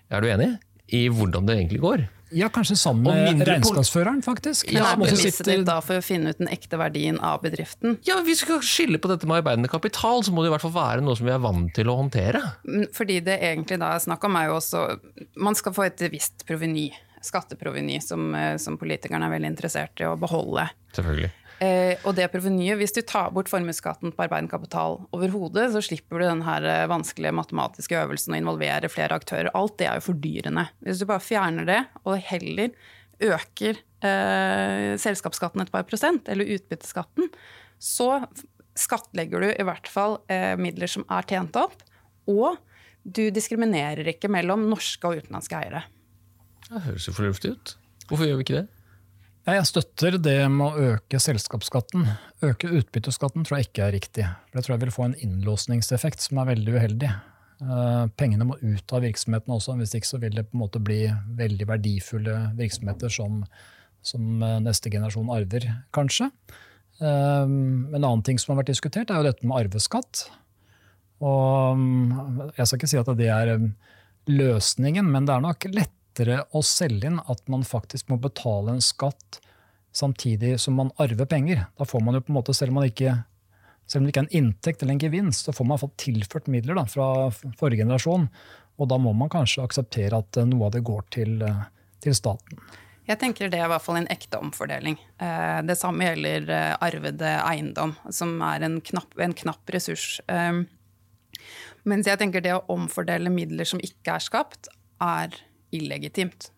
[0.08, 0.54] Er du enig?
[0.96, 2.08] I hvordan det egentlig går.
[2.34, 4.72] Ja, kanskje sammen med regnskapsføreren, faktisk.
[4.72, 7.98] Men er premisset ditt da for å finne ut den ekte verdien av bedriften?
[8.06, 10.64] Ja, Hvis vi skal skille på dette med arbeidende kapital, så må det i hvert
[10.66, 12.42] fall være noe som vi er vant til å håndtere.
[12.66, 14.84] Mm, fordi det egentlig da er snakk om er jo også
[15.42, 16.88] Man skal få et visst proveny.
[17.26, 20.68] Skatteproveny som, eh, som politikerne er veldig interessert i å beholde.
[20.94, 21.30] Selvfølgelig.
[21.64, 26.20] Eh, og det provenyet, hvis du tar bort formuesskatten på arbeidende kapital overhodet, så slipper
[26.20, 29.48] du den eh, vanskelige matematiske øvelsen å involvere flere aktører.
[29.56, 30.66] Alt det er jo fordyrende.
[30.84, 32.76] Hvis du bare fjerner det, og heller
[33.24, 37.32] øker eh, selskapsskatten et par prosent, eller utbytteskatten,
[37.80, 38.10] så
[38.76, 41.80] skattlegger du i hvert fall eh, midler som er tjent opp,
[42.28, 42.60] og
[43.06, 45.86] du diskriminerer ikke mellom norske og utenlandske eiere.
[46.66, 47.76] Det høres jo fornuftig ut.
[48.10, 48.66] Hvorfor gjør vi ikke det?
[49.46, 52.02] Jeg støtter det med å øke selskapsskatten.
[52.42, 54.24] Øke utbytteskatten tror jeg ikke er riktig.
[54.48, 57.10] For Det tror jeg vil få en innlåsningseffekt som er veldig uheldig.
[57.62, 60.82] Uh, pengene må ut av virksomheten også, hvis ikke så vil det på en måte
[60.82, 60.98] bli
[61.38, 63.38] veldig verdifulle virksomheter som,
[64.04, 66.26] som eh, neste generasjon arver, kanskje.
[66.98, 70.26] Uh, en annen ting som har vært diskutert, er jo dette med arveskatt.
[71.22, 73.54] Og um, jeg skal ikke si at det er
[74.26, 78.72] løsningen, men det er nok lett lettere å selge inn at man faktisk må betale
[78.72, 79.40] en skatt
[79.92, 81.66] samtidig som man arver penger.
[81.76, 83.24] Da får man jo på en måte, selv om, ikke,
[83.86, 86.48] selv om det ikke er en inntekt eller en gevinst, så får man fått tilført
[86.48, 88.28] midler da, fra forrige generasjon.
[88.76, 91.64] Og da må man kanskje akseptere at eh, noe av det går til, eh,
[92.04, 92.60] til staten.
[93.06, 94.98] Jeg tenker det er i hvert fall en ekte omfordeling.
[95.22, 100.18] Eh, det samme gjelder arvede eiendom, som er en knapp, en knapp ressurs.
[101.86, 104.68] Mens jeg tenker det å omfordele midler som ikke er skapt,
[105.00, 105.38] er
[105.74, 106.50] illegitimt.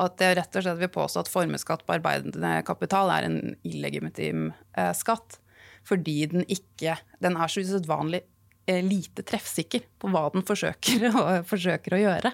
[0.00, 4.50] At jeg rett og slett vil påstå at formuesskatt på arbeidende kapital er en illegitim
[4.76, 5.38] eh, skatt.
[5.86, 8.22] Fordi den ikke Den er så usedvanlig
[8.70, 12.32] eh, lite treffsikker på hva den forsøker, å, forsøker å gjøre.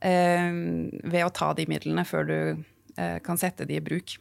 [0.00, 0.50] Eh,
[1.02, 4.18] ved å ta de midlene før du eh, kan sette de i bruk.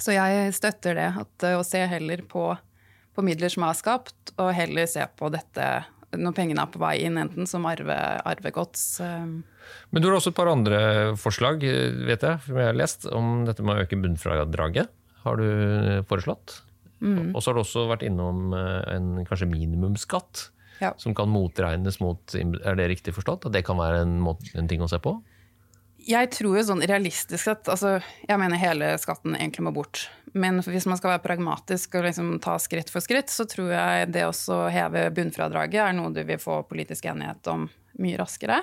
[0.00, 1.10] Så jeg støtter det.
[1.22, 2.48] At, eh, å se heller på,
[3.14, 5.68] på midler som er skapt, og heller se på dette
[6.14, 8.84] når pengene er på vei inn, enten som arve, arvegods.
[9.02, 9.26] Eh,
[9.90, 10.80] men du har også et par andre
[11.18, 11.64] forslag,
[12.06, 14.92] vet jeg, som jeg har lest, om dette med å øke bunnfradraget.
[15.26, 15.48] Har du
[16.06, 16.60] foreslått?
[17.02, 17.34] Mm.
[17.34, 20.50] Og så har du også vært innom eh, en kanskje minimumsskatt.
[20.76, 20.90] Ja.
[21.00, 23.46] som kan motregnes mot Er det riktig forstått?
[23.48, 25.14] At det kan være en, en ting å se på?
[26.06, 27.96] Jeg tror jo sånn realistisk sett altså,
[28.28, 30.04] Jeg mener hele skatten egentlig må bort.
[30.38, 34.12] Men hvis man skal være pragmatisk og liksom ta skritt for skritt, så tror jeg
[34.14, 37.66] det å heve bunnfradraget er noe du vil få politisk enighet om
[37.98, 38.60] mye raskere.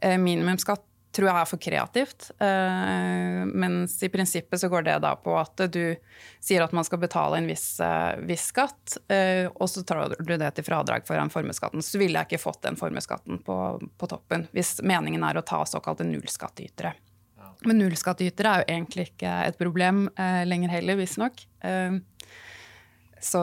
[0.00, 0.87] Eh, minimumsskatt
[1.18, 2.28] tror jeg er for kreativt.
[2.44, 5.82] Eh, mens i prinsippet så går det da på at du
[6.38, 10.36] sier at man skal betale en viss, eh, viss skatt, eh, og så tar du
[10.38, 11.82] det til fradrag foran formuesskatten.
[11.82, 13.58] Så ville jeg ikke fått den formuesskatten på,
[13.98, 16.94] på toppen hvis meningen er å ta såkalte nullskattytere.
[17.66, 20.04] Men nullskattytere er jo egentlig ikke et problem
[20.46, 21.42] lenger heller, visstnok.
[21.66, 21.98] Eh,
[23.18, 23.42] så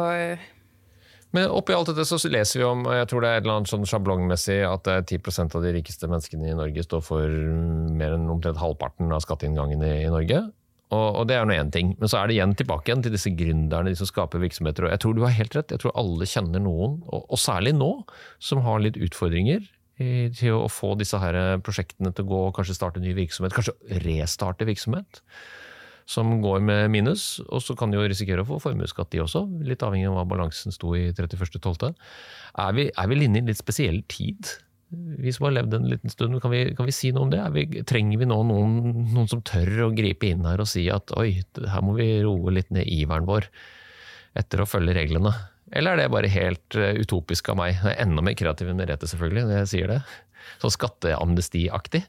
[1.35, 3.71] Men oppi alt dette så leser vi om jeg tror det er et eller annet
[3.71, 7.39] sånn sjablongmessig, at det er 10% av de rikeste menneskene i Norge står for
[7.99, 10.45] mer enn omtrent halvparten av skatteinngangen i, i Norge.
[10.93, 11.93] Og, og det er nå én ting.
[11.99, 14.85] Men så er det igjen tilbake igjen til disse gründerne, de som skaper virksomheter.
[14.85, 15.73] Og jeg tror du har helt rett.
[15.73, 17.91] Jeg tror alle kjenner noen, og, og særlig nå,
[18.39, 22.77] som har litt utfordringer i, til å få disse her prosjektene til å gå, kanskje
[22.77, 25.23] starte ny virksomhet, kanskje restarte virksomhet
[26.05, 29.41] som går med minus, og så kan de jo risikere å få formuesskatt de også,
[29.65, 31.87] litt avhengig av hva balansen sto i 31.12.
[31.89, 34.51] Er, vi, er vi inne i en litt spesiell tid?
[34.93, 37.41] Vi som har levd en liten stund, kan vi, kan vi si noe om det?
[37.55, 38.77] Vi, trenger vi nå noen,
[39.15, 42.53] noen, som tør å gripe inn her og si at oi, her må vi roe
[42.53, 43.49] litt ned iveren vår
[44.37, 45.33] etter å følge reglene?
[45.73, 47.79] Eller er det bare helt uh, utopisk av meg?
[47.79, 50.01] Jeg er enda mer kreativ enn Merete, selvfølgelig, når jeg sier det.
[50.61, 52.05] Sånn skatteamnestiaktig.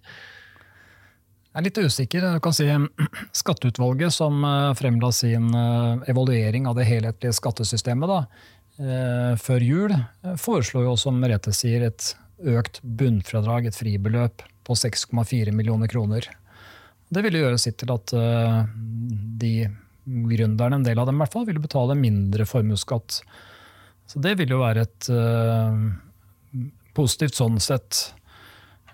[1.57, 2.25] Jeg er litt usikker.
[2.37, 2.67] Du kan si
[3.41, 8.19] Skatteutvalget, som eh, fremla sin eh, evaluering av det helhetlige skattesystemet da,
[8.77, 9.95] eh, før jul,
[10.37, 12.11] foreslår jo, som Merete sier, et
[12.45, 16.29] økt bunnfradrag, et fribeløp, på 6,4 millioner kroner.
[17.09, 18.13] Det ville gjøre sitt til at
[19.41, 19.53] de
[20.05, 23.23] gründerne, en del av dem i hvert fall, ville betale mindre formuesskatt.
[24.11, 25.09] Så det vil jo være et
[26.99, 28.09] positivt sånn sett.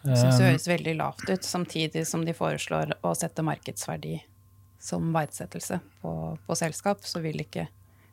[0.02, 4.16] Jeg syns det høres veldig lavt ut, samtidig som de foreslår å sette markedsverdi
[4.82, 6.12] som verdsettelse på,
[6.46, 7.04] på selskap.
[7.06, 7.68] Så vil, ikke,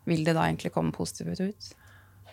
[0.10, 1.72] vil, det da egentlig komme positivt ut?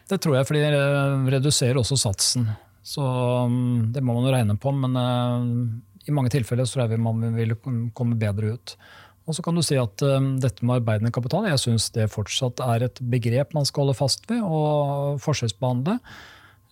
[0.07, 2.51] Det tror jeg, for de reduserer også satsen.
[2.87, 4.75] Så um, det må man jo regne på.
[4.77, 7.57] Men uh, i mange tilfeller så tror jeg man vil
[7.97, 8.77] komme bedre ut.
[9.27, 12.61] Og så kan du si at um, dette med arbeidende kapital jeg synes det fortsatt
[12.63, 15.97] er et begrep man skal holde fast ved og forskjellsbehandle.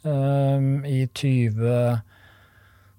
[0.05, 2.05] Um, I 20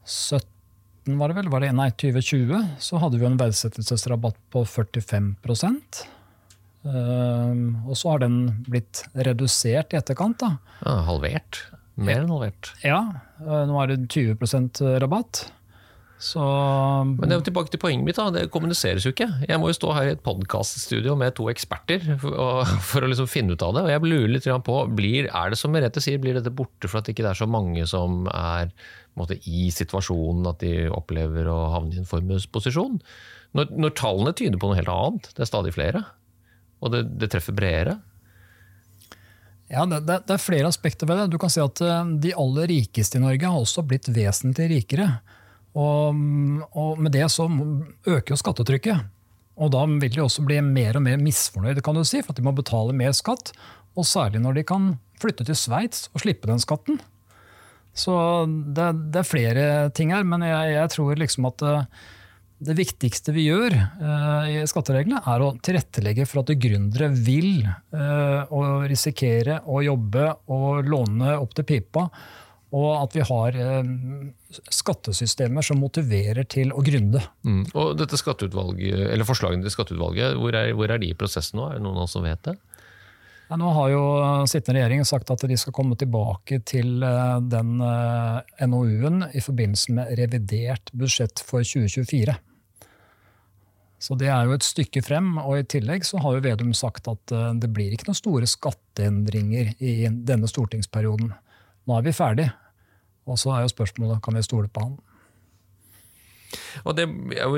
[0.06, 5.36] 17 var det vel, var det, nei 2020 så hadde vi en verdsettelsesrabatt på 45
[6.86, 10.38] Um, Og så har den blitt redusert i etterkant.
[10.38, 10.52] da.
[10.84, 11.64] Ja, halvert.
[11.98, 12.74] Mer enn halvert.
[12.86, 13.00] Ja,
[13.42, 15.48] uh, nå er det 20% rabatt.
[16.26, 16.42] Så,
[17.06, 18.18] Men det er jo tilbake til poenget mitt.
[18.18, 19.28] da, Det kommuniseres jo ikke.
[19.46, 23.30] Jeg må jo stå her i et podkaststudio med to eksperter for, for å liksom
[23.30, 23.84] finne ut av det.
[23.86, 27.00] Og jeg lurer litt på, blir, er det som Merete sier, blir dette borte for
[27.00, 28.74] at det ikke er så mange som er
[29.16, 32.98] måte, i situasjonen at de opplever å havne i en formuesposisjon?
[33.56, 36.02] Når, når, tallene tyder på noe helt annet, det er stadig flere,
[36.84, 38.00] og det, det treffer bredere.
[39.72, 41.30] Ja, det, det, det, er flere aspekter ved det.
[41.34, 45.08] Du kan si at eh, De aller rikeste i Norge har også blitt vesentlig rikere.
[45.76, 46.22] Og,
[46.72, 49.12] og med det så øker jo skattetrykket.
[49.56, 52.40] Og da vil de også bli mer og mer misfornøyde, kan du si, for at
[52.40, 53.54] de må betale mer skatt.
[53.96, 57.00] Og særlig når de kan flytte til Sveits og slippe den skatten.
[57.96, 58.12] Så
[58.48, 62.12] det, det, er flere ting her, men jeg, jeg tror liksom at det, eh,
[62.66, 68.86] det, viktigste vi gjør uh, i skattereglene, er å tilrettelegge for at gründere vil og
[68.90, 72.06] risikere å jobbe og låne opp til pipa.
[72.76, 73.90] Og at vi har eh,
[74.74, 77.22] skattesystemer som motiverer til å gründe.
[77.48, 77.64] Mm.
[77.74, 81.70] Og dette eller Forslagene til skatteutvalget, hvor er, hvor er de i prosessen nå?
[81.70, 82.58] Er det noen av oss som vet det?
[83.46, 84.02] Ja, nå har jo
[84.50, 89.94] sittende regjering sagt at de skal komme tilbake til eh, den eh, NOU-en i forbindelse
[89.94, 92.34] med revidert budsjett for 2024.
[94.02, 97.08] Så det er jo et stykke frem, og i tillegg så har jo Vedum sagt
[97.12, 101.30] at eh, det blir ikke noen store skatteendringer i denne stortingsperioden.
[101.86, 102.50] Nå er vi ferdig,
[103.26, 104.96] og så er jo spørsmålet kan vi stole på han.
[106.88, 107.06] Og det,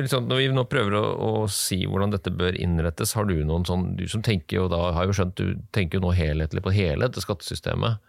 [0.09, 3.65] sånn, når vi nå prøver å, å, si hvordan dette bør innrettes, har du noen
[3.67, 6.73] sånn Du som tenker jo da, har jo skjønt, du tenker jo nå helhetlig på
[6.75, 8.03] hele dette skattesystemet.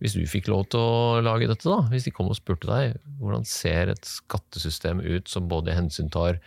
[0.00, 3.00] Hvis du fikk lov til å lage dette, da, hvis de kom og spurte deg,
[3.20, 6.38] hvordan ser et skattesystem ut som både hensyntar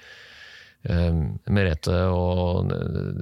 [0.89, 1.19] eh,
[1.53, 2.73] Merete og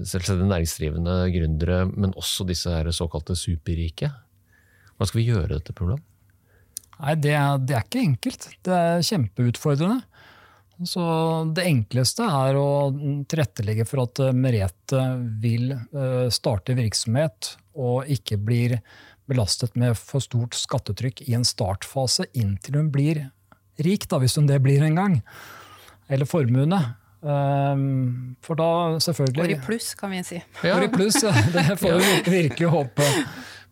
[0.08, 4.14] selvstendig næringsdrivende gründere, men også disse her såkalte superrike?
[4.94, 6.11] Hvordan skal vi gjøre dette problemet?
[7.02, 7.36] Nei, det
[7.68, 8.48] det er ikke enkelt.
[8.66, 10.02] Det er kjempeutfordrende.
[10.88, 11.02] Så
[11.54, 12.68] det enkleste er å
[13.30, 15.02] tilrettelegge for at Merete
[15.44, 18.80] vil eh, starte virksomhet og ikke blir
[19.30, 23.22] belastet med for stort skattetrykk i en startfase inntil hun blir
[23.82, 25.20] rik, da, hvis hun det blir en gang.
[26.12, 26.82] Eller formuende.
[27.22, 30.40] Um, for da selvfølgelig Går i pluss, kan vi si.
[30.66, 30.74] Ja.
[30.80, 31.32] Går i pluss, ja.
[31.54, 33.08] Det får vi vir- virkelig håpe.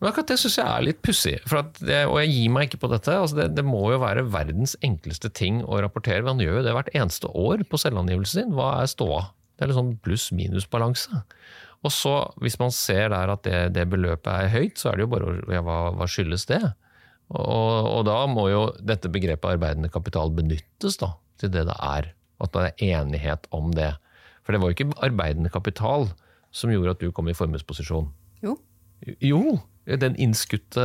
[0.00, 1.34] Men akkurat det syns jeg er litt pussig.
[1.52, 3.12] Og jeg gir meg ikke på dette.
[3.12, 6.24] altså det, det må jo være verdens enkleste ting å rapportere.
[6.24, 8.54] Han gjør jo det hvert eneste år på selvangivelsen sin.
[8.56, 9.26] Hva er ståa?
[9.60, 11.20] Det er sånn pluss-minus-balanse.
[11.84, 15.04] Og så, hvis man ser der at det, det beløpet er høyt, så er det
[15.04, 16.62] jo bare ja, hva, hva skyldes det?
[17.30, 22.10] Og, og da må jo dette begrepet arbeidende kapital benyttes da, til det det er.
[22.40, 23.92] At det er enighet om det.
[24.40, 26.08] For det var jo ikke arbeidende kapital
[26.56, 28.08] som gjorde at du kom i formuesposisjon.
[28.44, 28.56] Jo.
[29.24, 30.82] Jo, den innskutte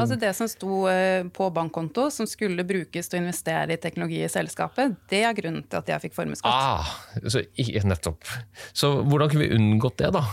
[0.00, 4.22] Altså Det som sto eh, på bankkonto, som skulle brukes til å investere i teknologi
[4.24, 6.50] i selskapet, det er grunnen til at jeg fikk formuesskatt.
[6.50, 6.88] ah,
[7.28, 7.44] så,
[7.84, 8.24] Nettopp.
[8.72, 10.24] Så hvordan kunne vi unngått det, da?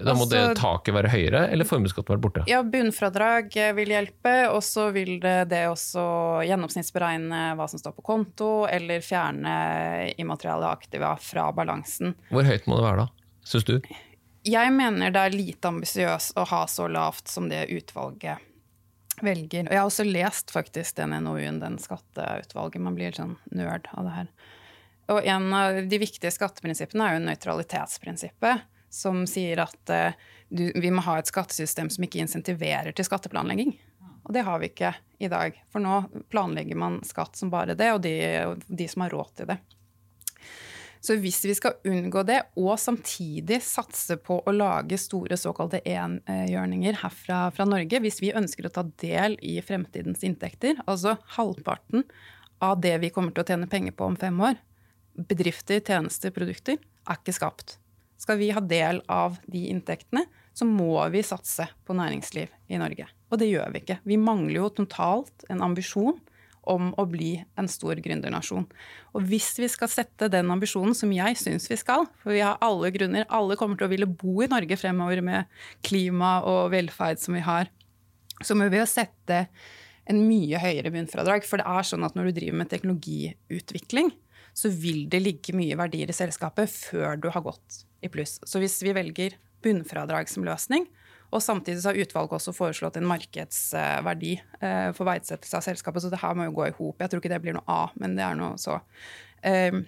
[0.00, 2.44] Da må det Altså- taket være høyere, eller formuesskatten være borte?
[2.48, 7.92] Ja, bunnfradrag eh, vil hjelpe, og så vil det, det også gjennomsnittsberegne hva som står
[7.98, 12.14] på konto, eller fjerne immateriale aktiva fra balansen.
[12.30, 13.08] Hvor høyt må det være da,
[13.44, 13.80] syns du?
[14.46, 18.40] Jeg mener det er lite ambisiøst å ha så lavt som det utvalget
[19.20, 19.66] velger.
[19.66, 22.80] Og jeg har også lest faktisk den NOU-en, den skatteutvalget.
[22.80, 24.30] Man blir sånn nerd av det her.
[25.10, 30.16] Og en av de viktige skatteprinsippene er jo nøytralitetsprinsippet, som sier at uh,
[30.48, 33.74] du, vi må ha et skattesystem som ikke insentiverer til skatteplanlegging.
[34.24, 35.56] Og det har vi ikke i dag.
[35.72, 38.16] For nå planlegger man skatt som bare det, og de,
[38.66, 39.60] de som har råd til det.
[41.00, 46.98] Så hvis vi skal unngå det, og samtidig satse på å lage store såkalte enhjørninger
[47.00, 52.04] herfra fra Norge, hvis vi ønsker å ta del i fremtidens inntekter, altså halvparten
[52.60, 54.60] av det vi kommer til å tjene penger på om fem år,
[55.16, 56.76] bedrifter, tjenester, produkter,
[57.08, 57.78] er ikke skapt.
[58.20, 63.06] Skal vi ha del av de inntektene, så må vi satse på næringsliv i Norge.
[63.32, 64.00] Og det gjør vi ikke.
[64.04, 66.18] Vi mangler jo totalt en ambisjon
[66.70, 68.66] om å bli en stor gründernasjon.
[69.14, 72.60] Og hvis vi skal sette den ambisjonen, som jeg syns vi skal, for vi har
[72.64, 77.20] alle grunner, alle kommer til å ville bo i Norge fremover med klima og velferd
[77.22, 77.70] som vi har,
[78.40, 79.44] så må vi jo sette
[80.10, 81.44] en mye høyere bunnfradrag.
[81.46, 84.14] For det er sånn at når du driver med teknologiutvikling,
[84.56, 88.38] så vil det ligge mye verdier i selskapet før du har gått i pluss.
[88.48, 90.88] Så hvis vi velger bunnfradrag som løsning,
[91.30, 96.10] og samtidig så har utvalget også foreslått en markedsverdi eh, for verdsettelse av selskapet, så
[96.10, 96.98] det her må jo gå i hop.
[96.98, 98.80] Jeg tror ikke det blir noe A, men det er noe så.
[99.46, 99.82] Eh,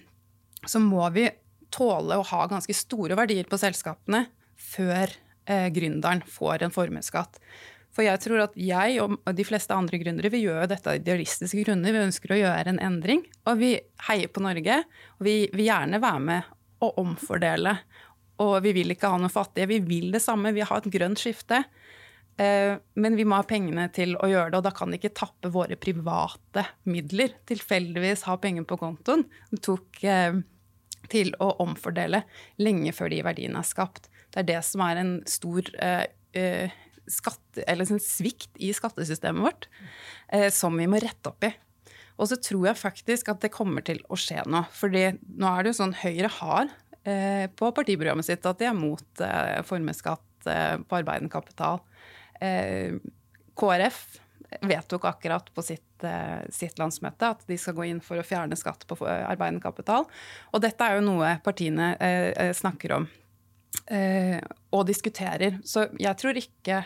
[0.62, 1.26] Så må vi
[1.74, 5.11] tåle å ha ganske store verdier på selskapene før
[5.51, 7.40] eh, gründeren får en formuesskatt.
[7.93, 11.64] For jeg tror at jeg og de fleste andre gründere vi gjør dette av idealistiske
[11.66, 11.93] grunner.
[11.93, 13.74] Vi ønsker å gjøre en endring, og vi
[14.07, 14.78] heier på Norge.
[15.18, 17.74] Og vi vil gjerne være med å omfordele.
[18.41, 19.68] Og vi vil ikke ha noe fattige.
[19.70, 21.64] Vi vil det samme, vi har et grønt skifte.
[22.41, 25.14] Eh, Men vi må ha pengene til å gjøre det, og da kan vi ikke
[25.18, 27.37] tappe våre private midler.
[27.49, 29.26] Tilfeldigvis ha penger på kontoen.
[29.51, 30.41] Det tok eh,
[31.12, 32.22] til å omfordele
[32.62, 34.09] lenge før de verdiene er skapt.
[34.33, 36.72] Det er det som er en stor eh,
[37.11, 39.66] skatte, eller en svikt i skattesystemet vårt,
[40.55, 41.51] som vi må rette opp i.
[42.16, 44.64] Og så tror jeg faktisk at det kommer til å skje noe.
[44.72, 46.70] fordi nå er det jo sånn Høyre har
[47.03, 51.80] på partiprogrammet sitt at de er mot eh, formuesskatt eh, på arbeidende kapital.
[52.38, 52.94] Eh,
[53.59, 54.05] KrF
[54.61, 58.57] vedtok akkurat på sitt, eh, sitt landsmøte at de skal gå inn for å fjerne
[58.59, 60.07] skatt på arbeidende kapital.
[60.53, 63.09] Og dette er jo noe partiene eh, eh, snakker om
[63.90, 64.40] eh,
[64.72, 65.61] og diskuterer.
[65.64, 66.82] Så jeg tror ikke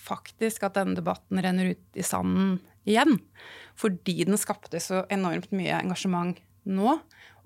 [0.00, 3.18] faktisk at denne debatten renner ut i sanden igjen.
[3.78, 6.38] Fordi den skapte så enormt mye engasjement
[6.72, 6.96] nå.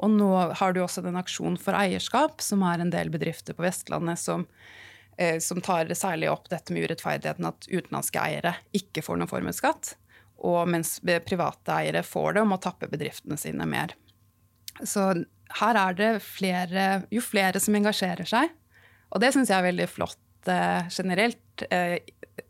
[0.03, 3.65] Og nå har du også den aksjonen for eierskap, som er en del bedrifter på
[3.65, 4.47] Vestlandet som,
[5.17, 9.95] eh, som tar særlig opp dette med urettferdigheten at utenlandske eiere ikke får noen formuesskatt.
[10.45, 13.95] Og mens private eiere får det og må tappe bedriftene sine mer.
[14.83, 15.13] Så
[15.61, 18.51] her er det flere, jo flere som engasjerer seg,
[19.15, 22.01] og det syns jeg er veldig flott eh, generelt, eh,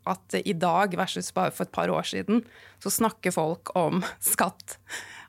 [0.09, 2.41] at i dag versus bare for et par år siden,
[2.81, 4.01] så snakker folk om
[4.33, 4.79] skatt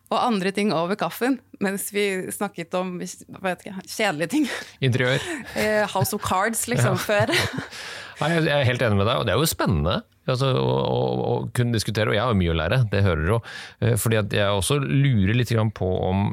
[0.06, 4.50] og andre ting over kaffen, mens vi snakket om ikke, kjedelige ting.
[4.84, 5.22] Interiør.
[5.56, 7.32] Eh, House of Cards, liksom, før.
[8.20, 10.98] Nei, jeg er helt enig med deg, og det er jo spennende altså, å, å,
[11.30, 12.12] å kunne diskutere.
[12.12, 13.38] Og jeg har mye å lære, det hører du jo.
[13.80, 16.26] Eh, Fordi jeg også lurer litt på om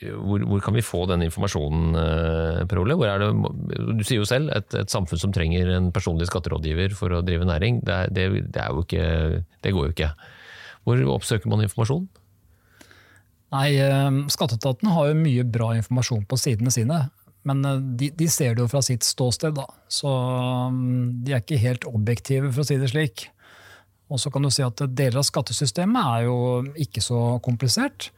[0.00, 2.96] hvor, hvor kan vi få den informasjonen, eh, Per Ole?
[2.96, 3.30] Hvor er det,
[3.98, 7.48] du sier jo selv et, et samfunn som trenger en personlig skatterådgiver for å drive
[7.48, 7.82] næring.
[7.84, 10.10] Det, det, det, jo ikke, det går jo ikke.
[10.88, 12.08] Hvor oppsøker man informasjon?
[13.50, 17.00] Nei, eh, Skatteetaten har jo mye bra informasjon på sidene sine.
[17.48, 19.66] Men eh, de, de ser det jo fra sitt ståsted, da.
[19.90, 23.28] Så mm, de er ikke helt objektive, for å si det slik.
[24.10, 26.38] Og så kan du si at Deler av skattesystemet er jo
[26.82, 28.10] ikke så komplisert.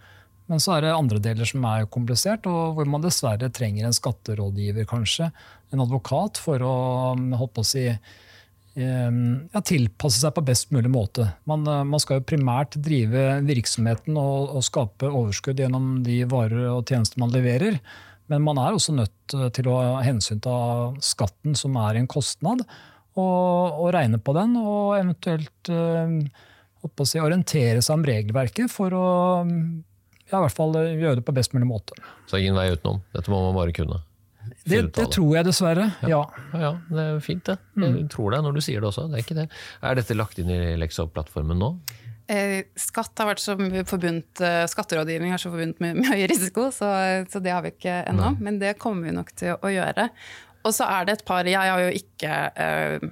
[0.51, 3.97] Men så er det andre deler som er komplisert, og hvor man dessverre trenger en
[3.97, 5.31] skatterådgiver, kanskje.
[5.73, 6.75] En advokat, for å
[7.15, 7.87] holdt på å si,
[8.75, 11.27] ja, tilpasse seg på best mulig måte.
[11.49, 16.89] Man, man skal jo primært drive virksomheten og, og, skape overskudd gjennom de varer og
[16.89, 17.77] tjenester man leverer.
[18.33, 22.65] Men man er også nødt til å ha hensyn til skatten, som er en kostnad,
[23.13, 29.09] og, og regne på den, og eventuelt uh, si, orientere seg om regelverket for å
[30.33, 31.99] ja, i hvert fall gjøre det på best mulig måte.
[32.25, 33.03] Så det er ingen vei utenom?
[33.13, 34.01] Dette må man bare kunne?
[34.63, 36.21] Det, det, tror jeg dessverre, ja.
[36.53, 37.57] Ja, ja det er fint det.
[37.75, 38.09] Jeg mm.
[38.13, 39.09] tror det når du sier det også.
[39.11, 39.49] Det er ikke det.
[39.83, 41.73] Er dette lagt inn i Lexo-plattformen nå?
[42.31, 46.69] Eh, skatt har vært så forbundt, eh, Skatterådgivning er så forbundet med, med høy risiko,
[46.75, 46.93] så,
[47.29, 48.37] så, det har vi ikke ennå.
[48.41, 50.09] Men det kommer vi nok til å gjøre.
[50.63, 53.09] Og så er det et par Jeg har jo ikke, eh,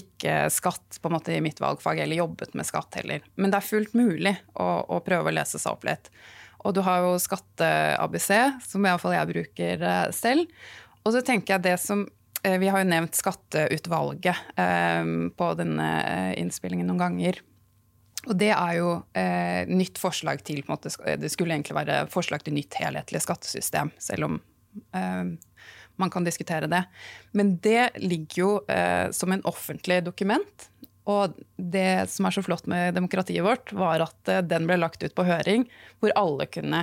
[0.00, 3.26] ikke skatt på en måte i mitt valgfag, eller jobbet med skatt heller.
[3.36, 6.10] Men det er fullt mulig å, å prøve å lese seg opp litt.
[6.66, 8.30] Og du har jo Skatte-ABC,
[8.66, 10.48] som iallfall jeg bruker eh, selv.
[11.06, 12.02] Og så tenker jeg det som
[12.42, 17.42] eh, Vi har jo nevnt Skatteutvalget eh, på denne eh, innspillingen noen ganger.
[18.26, 18.88] Og det er jo
[19.70, 20.90] nytt forslag til på en måte,
[21.22, 24.40] Det skulle egentlig være forslag til nytt helhetlig skattesystem, selv om
[25.94, 26.80] man kan diskutere det.
[27.38, 28.48] Men det ligger jo
[29.14, 30.66] som en offentlig dokument.
[31.06, 35.14] Og det som er så flott med demokratiet vårt, var at den ble lagt ut
[35.14, 35.68] på høring,
[36.02, 36.82] hvor alle kunne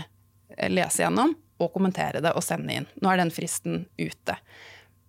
[0.71, 2.88] lese gjennom og kommentere det og sende inn.
[3.01, 4.38] Nå er den fristen ute.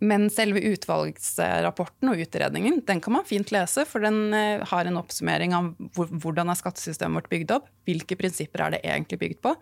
[0.05, 4.99] Men selve utvalgsrapporten og utredningen den kan man fint lese, for den eh, har en
[5.01, 9.55] oppsummering av hvordan er skattesystemet vårt bygd opp, hvilke prinsipper er det egentlig bygd på,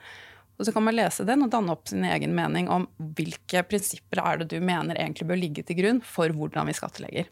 [0.59, 2.85] og så kan man lese den og danne opp sin egen mening om
[3.19, 7.31] hvilke prinsipper er det du mener egentlig bør ligge til grunn for hvordan vi skattlegger.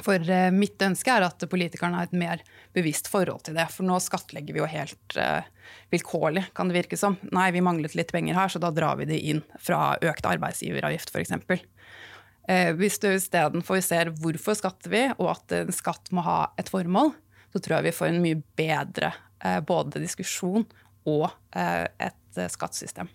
[0.00, 2.44] For uh, mitt ønske er at politikerne har et mer
[2.76, 3.66] bevisst forhold til det.
[3.74, 5.44] For nå skattlegger vi jo helt uh,
[5.92, 7.18] vilkårlig, kan det virke som.
[7.34, 11.12] Nei, vi manglet litt penger her, så da drar vi det inn fra økt arbeidsgiveravgift,
[11.12, 11.36] f.eks.
[12.48, 16.72] Uh, hvis du istedenfor ser hvorfor skatter vi, og at en skatt må ha et
[16.72, 17.12] formål,
[17.52, 19.12] så tror jeg vi får en mye bedre
[19.66, 20.62] både diskusjon
[21.10, 23.08] og et Eh, skattesystem.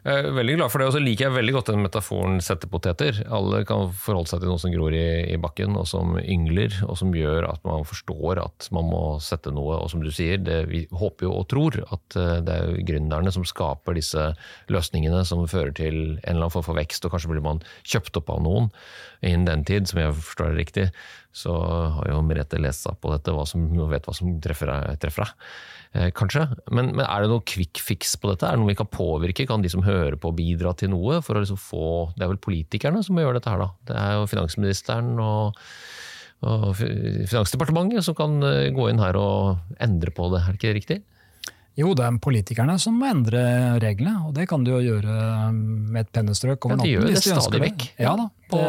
[0.00, 3.18] Jeg er veldig glad for det, og så liker jeg veldig godt den metaforen settepoteter.
[3.36, 6.96] Alle kan forholde seg til noe som gror i, i, bakken, og som yngler, og
[6.96, 9.76] som gjør at man forstår at man må sette noe.
[9.76, 13.34] Og som du sier, det, vi håper jo og tror at eh, det er gründerne
[13.34, 14.30] som skaper disse
[14.72, 18.22] løsningene som fører til en eller annen form for vekst, og kanskje blir man kjøpt
[18.22, 18.72] opp av noen.
[19.20, 20.88] Innen den tid, som jeg forstår det riktig,
[21.36, 21.52] så
[21.98, 23.44] har jo Merete lest seg på dette, hva
[23.92, 25.36] vet hva som treffer deg.
[25.90, 26.44] Eh, kanskje.
[26.70, 28.46] Men, men, er det noe quick fix på dette?
[28.46, 29.46] Er det noe vi kan påvirke?
[29.50, 29.89] Kan de som hører
[30.22, 31.20] på bidra til noe?
[31.24, 31.86] For å liksom få,
[32.16, 33.70] det er vel politikerne som må gjøre dette her, da.
[33.90, 35.60] Det er jo finansministeren og,
[36.46, 40.76] og Finansdepartementet som kan eh, gå inn her og endre på det, er det ikke
[40.78, 41.00] riktig?
[41.78, 43.40] Jo, det er politikerne som må endre
[43.80, 45.14] reglene, og det kan de jo gjøre
[45.54, 46.90] med et pennestrøk over natten.
[46.90, 47.86] Ja, de gjør det stadig vekk.
[48.02, 48.26] Ja da.
[48.50, 48.64] Det,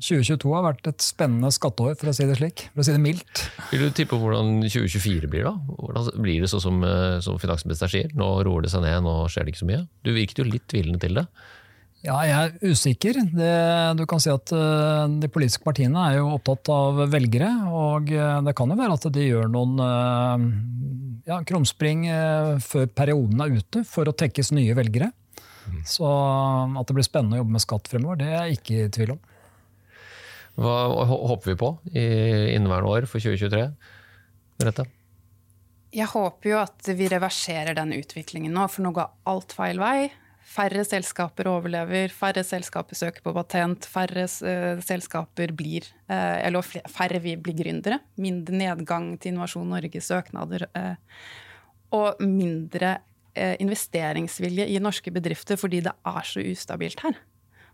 [0.00, 2.64] 2022 har vært et spennende skatteår, for å si det slik.
[2.72, 3.44] For å si det mildt.
[3.68, 5.54] Vil du tippe hvordan 2024 blir, da?
[5.76, 8.12] Hvordan blir det sånn som, eh, som finansministeren sier?
[8.16, 9.84] Nå roer det seg ned, nå skjer det ikke så mye.
[10.06, 11.28] Du virket jo litt tvilende til det.
[12.00, 13.18] Ja, jeg er usikker.
[13.36, 13.52] Det,
[14.00, 17.50] du kan si at uh, De politiske partiene er jo opptatt av velgere.
[17.68, 19.76] og uh, Det kan jo være at de gjør noen
[21.30, 22.04] ja, krumspring
[22.64, 25.12] før perioden er ute for å tekkes nye velgere.
[25.70, 25.82] Mm.
[25.86, 28.94] Så at det blir spennende å jobbe med skatt fremover, det er jeg ikke i
[28.96, 29.20] tvil om.
[30.60, 32.06] Hva håper vi på i
[32.56, 33.68] inneværende år for 2023?
[34.66, 34.84] Rette?
[35.90, 40.10] Jeg håper jo at vi reverserer den utviklingen nå, for nå går alt feil vei.
[40.50, 47.20] Færre selskaper overlever, færre selskaper søker på patent, færre uh, selskaper blir uh, Eller færre
[47.22, 48.00] vi blir gründere.
[48.18, 50.66] Mindre nedgang til Innovasjon Norges søknader.
[50.74, 50.96] Uh,
[51.94, 53.00] og mindre
[53.62, 57.14] investeringsvilje i norske bedrifter fordi det er så ustabilt her.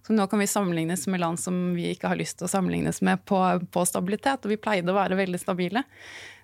[0.04, 3.00] Så nå kan vi sammenlignes med land som vi ikke har lyst til å sammenlignes
[3.04, 3.40] med på,
[3.72, 5.82] på stabilitet, og vi pleide å være veldig stabile.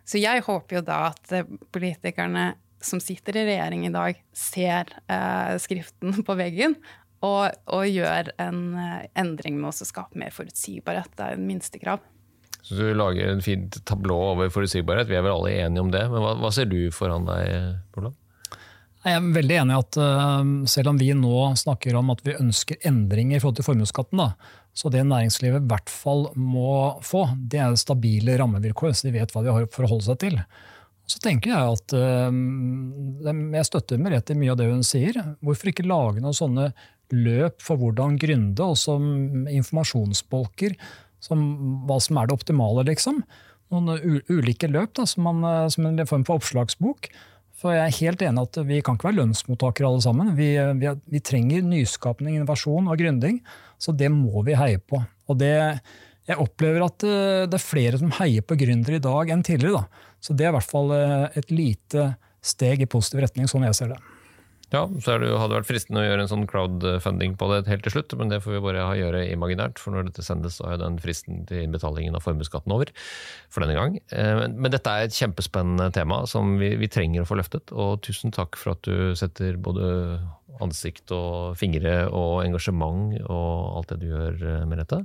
[0.08, 1.32] Så jeg håper jo da at
[1.76, 2.46] politikerne
[2.84, 6.76] som sitter i regjering i dag, ser eh, skriften på veggen
[7.22, 11.12] og, og gjør en eh, endring med å skape mer forutsigbarhet.
[11.16, 12.02] Det er en minstekrav.
[12.62, 15.10] Så du lager en fint tablå over forutsigbarhet.
[15.10, 16.02] Vi er vel alle enige om det.
[16.10, 18.18] Men hva, hva ser du foran deg, Roland?
[19.02, 22.36] Jeg er veldig enig i at uh, selv om vi nå snakker om at vi
[22.38, 24.22] ønsker endringer i forhold til formuesskatten,
[24.78, 29.34] så det næringslivet i hvert fall må få, det er stabile rammevilkår, så de vet
[29.34, 30.38] hva de har å forholde seg til.
[31.12, 32.32] Så tenker jeg at uh,
[33.58, 35.18] Jeg støtter Merete i mye av det hun sier.
[35.44, 36.70] Hvorfor ikke lage noen sånne
[37.12, 39.02] løp for hvordan gründe, og som
[39.52, 40.72] informasjonsbolker,
[41.22, 41.42] som
[41.86, 43.20] hva som er det optimale, liksom.
[43.72, 47.10] noen ulike løp da, som, man, eh, som en form for oppslagsbok.
[47.62, 50.32] For jeg er helt enig at vi kan ikke være lønnsmottakere alle sammen.
[50.38, 50.48] Vi,
[50.80, 53.38] vi, er- vi trenger nyskapning, innovasjon og gründing,
[53.78, 54.98] så det må vi heie på.
[55.30, 55.52] Og det,
[56.28, 59.84] jeg opplever at eh, det er flere som heier på gründere i dag enn tidligere.
[59.84, 60.08] Da.
[60.22, 62.12] Så det er i hvert fall eh, et lite
[62.42, 64.00] steg i positiv retning, sånn jeg ser det.
[64.72, 67.92] Ja, så det hadde vært fristende å gjøre en sånn crowdfunding på det helt til
[67.92, 70.96] slutt, men det får vi bare gjøre imaginært, for når dette sendes, så er den
[71.02, 72.88] fristen til innbetalingen av formuesskatten over
[73.52, 73.98] for denne gang.
[74.08, 77.74] Eh, Men, men dette er et kjempespennende tema som vi, vi trenger å få løftet,
[77.76, 79.92] og tusen takk for at du setter både
[80.62, 84.68] ansikt og fingre og engasjement og alt det du gjør Merete.
[84.70, 85.04] med dette.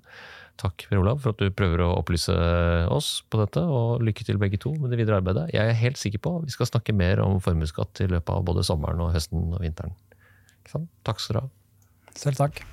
[0.58, 2.34] Takk Per Olav for at du prøver å opplyse
[2.94, 5.52] oss på dette, og lykke til begge to med det videre arbeidet.
[5.54, 8.66] Jeg er helt sikker på vi skal snakke mer om formuesskatt i løpet av både
[8.66, 9.94] sommeren og høsten og vinteren.
[10.64, 10.90] Ikke sant?
[11.08, 11.48] Takk skal du ha.
[12.18, 12.64] Selv takk.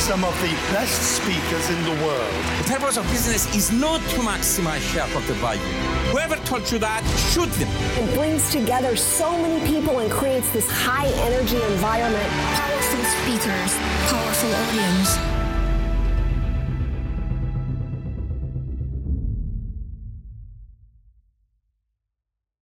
[0.00, 2.34] Some of the best speakers in the world.
[2.64, 5.99] The purpose of business is not to maximize shareholder value.
[6.10, 7.68] Whoever told you that, shoot them.
[8.02, 12.28] It brings together so many people and creates this high energy environment.
[12.58, 13.78] Powerful speakers,
[14.10, 15.49] powerful audience.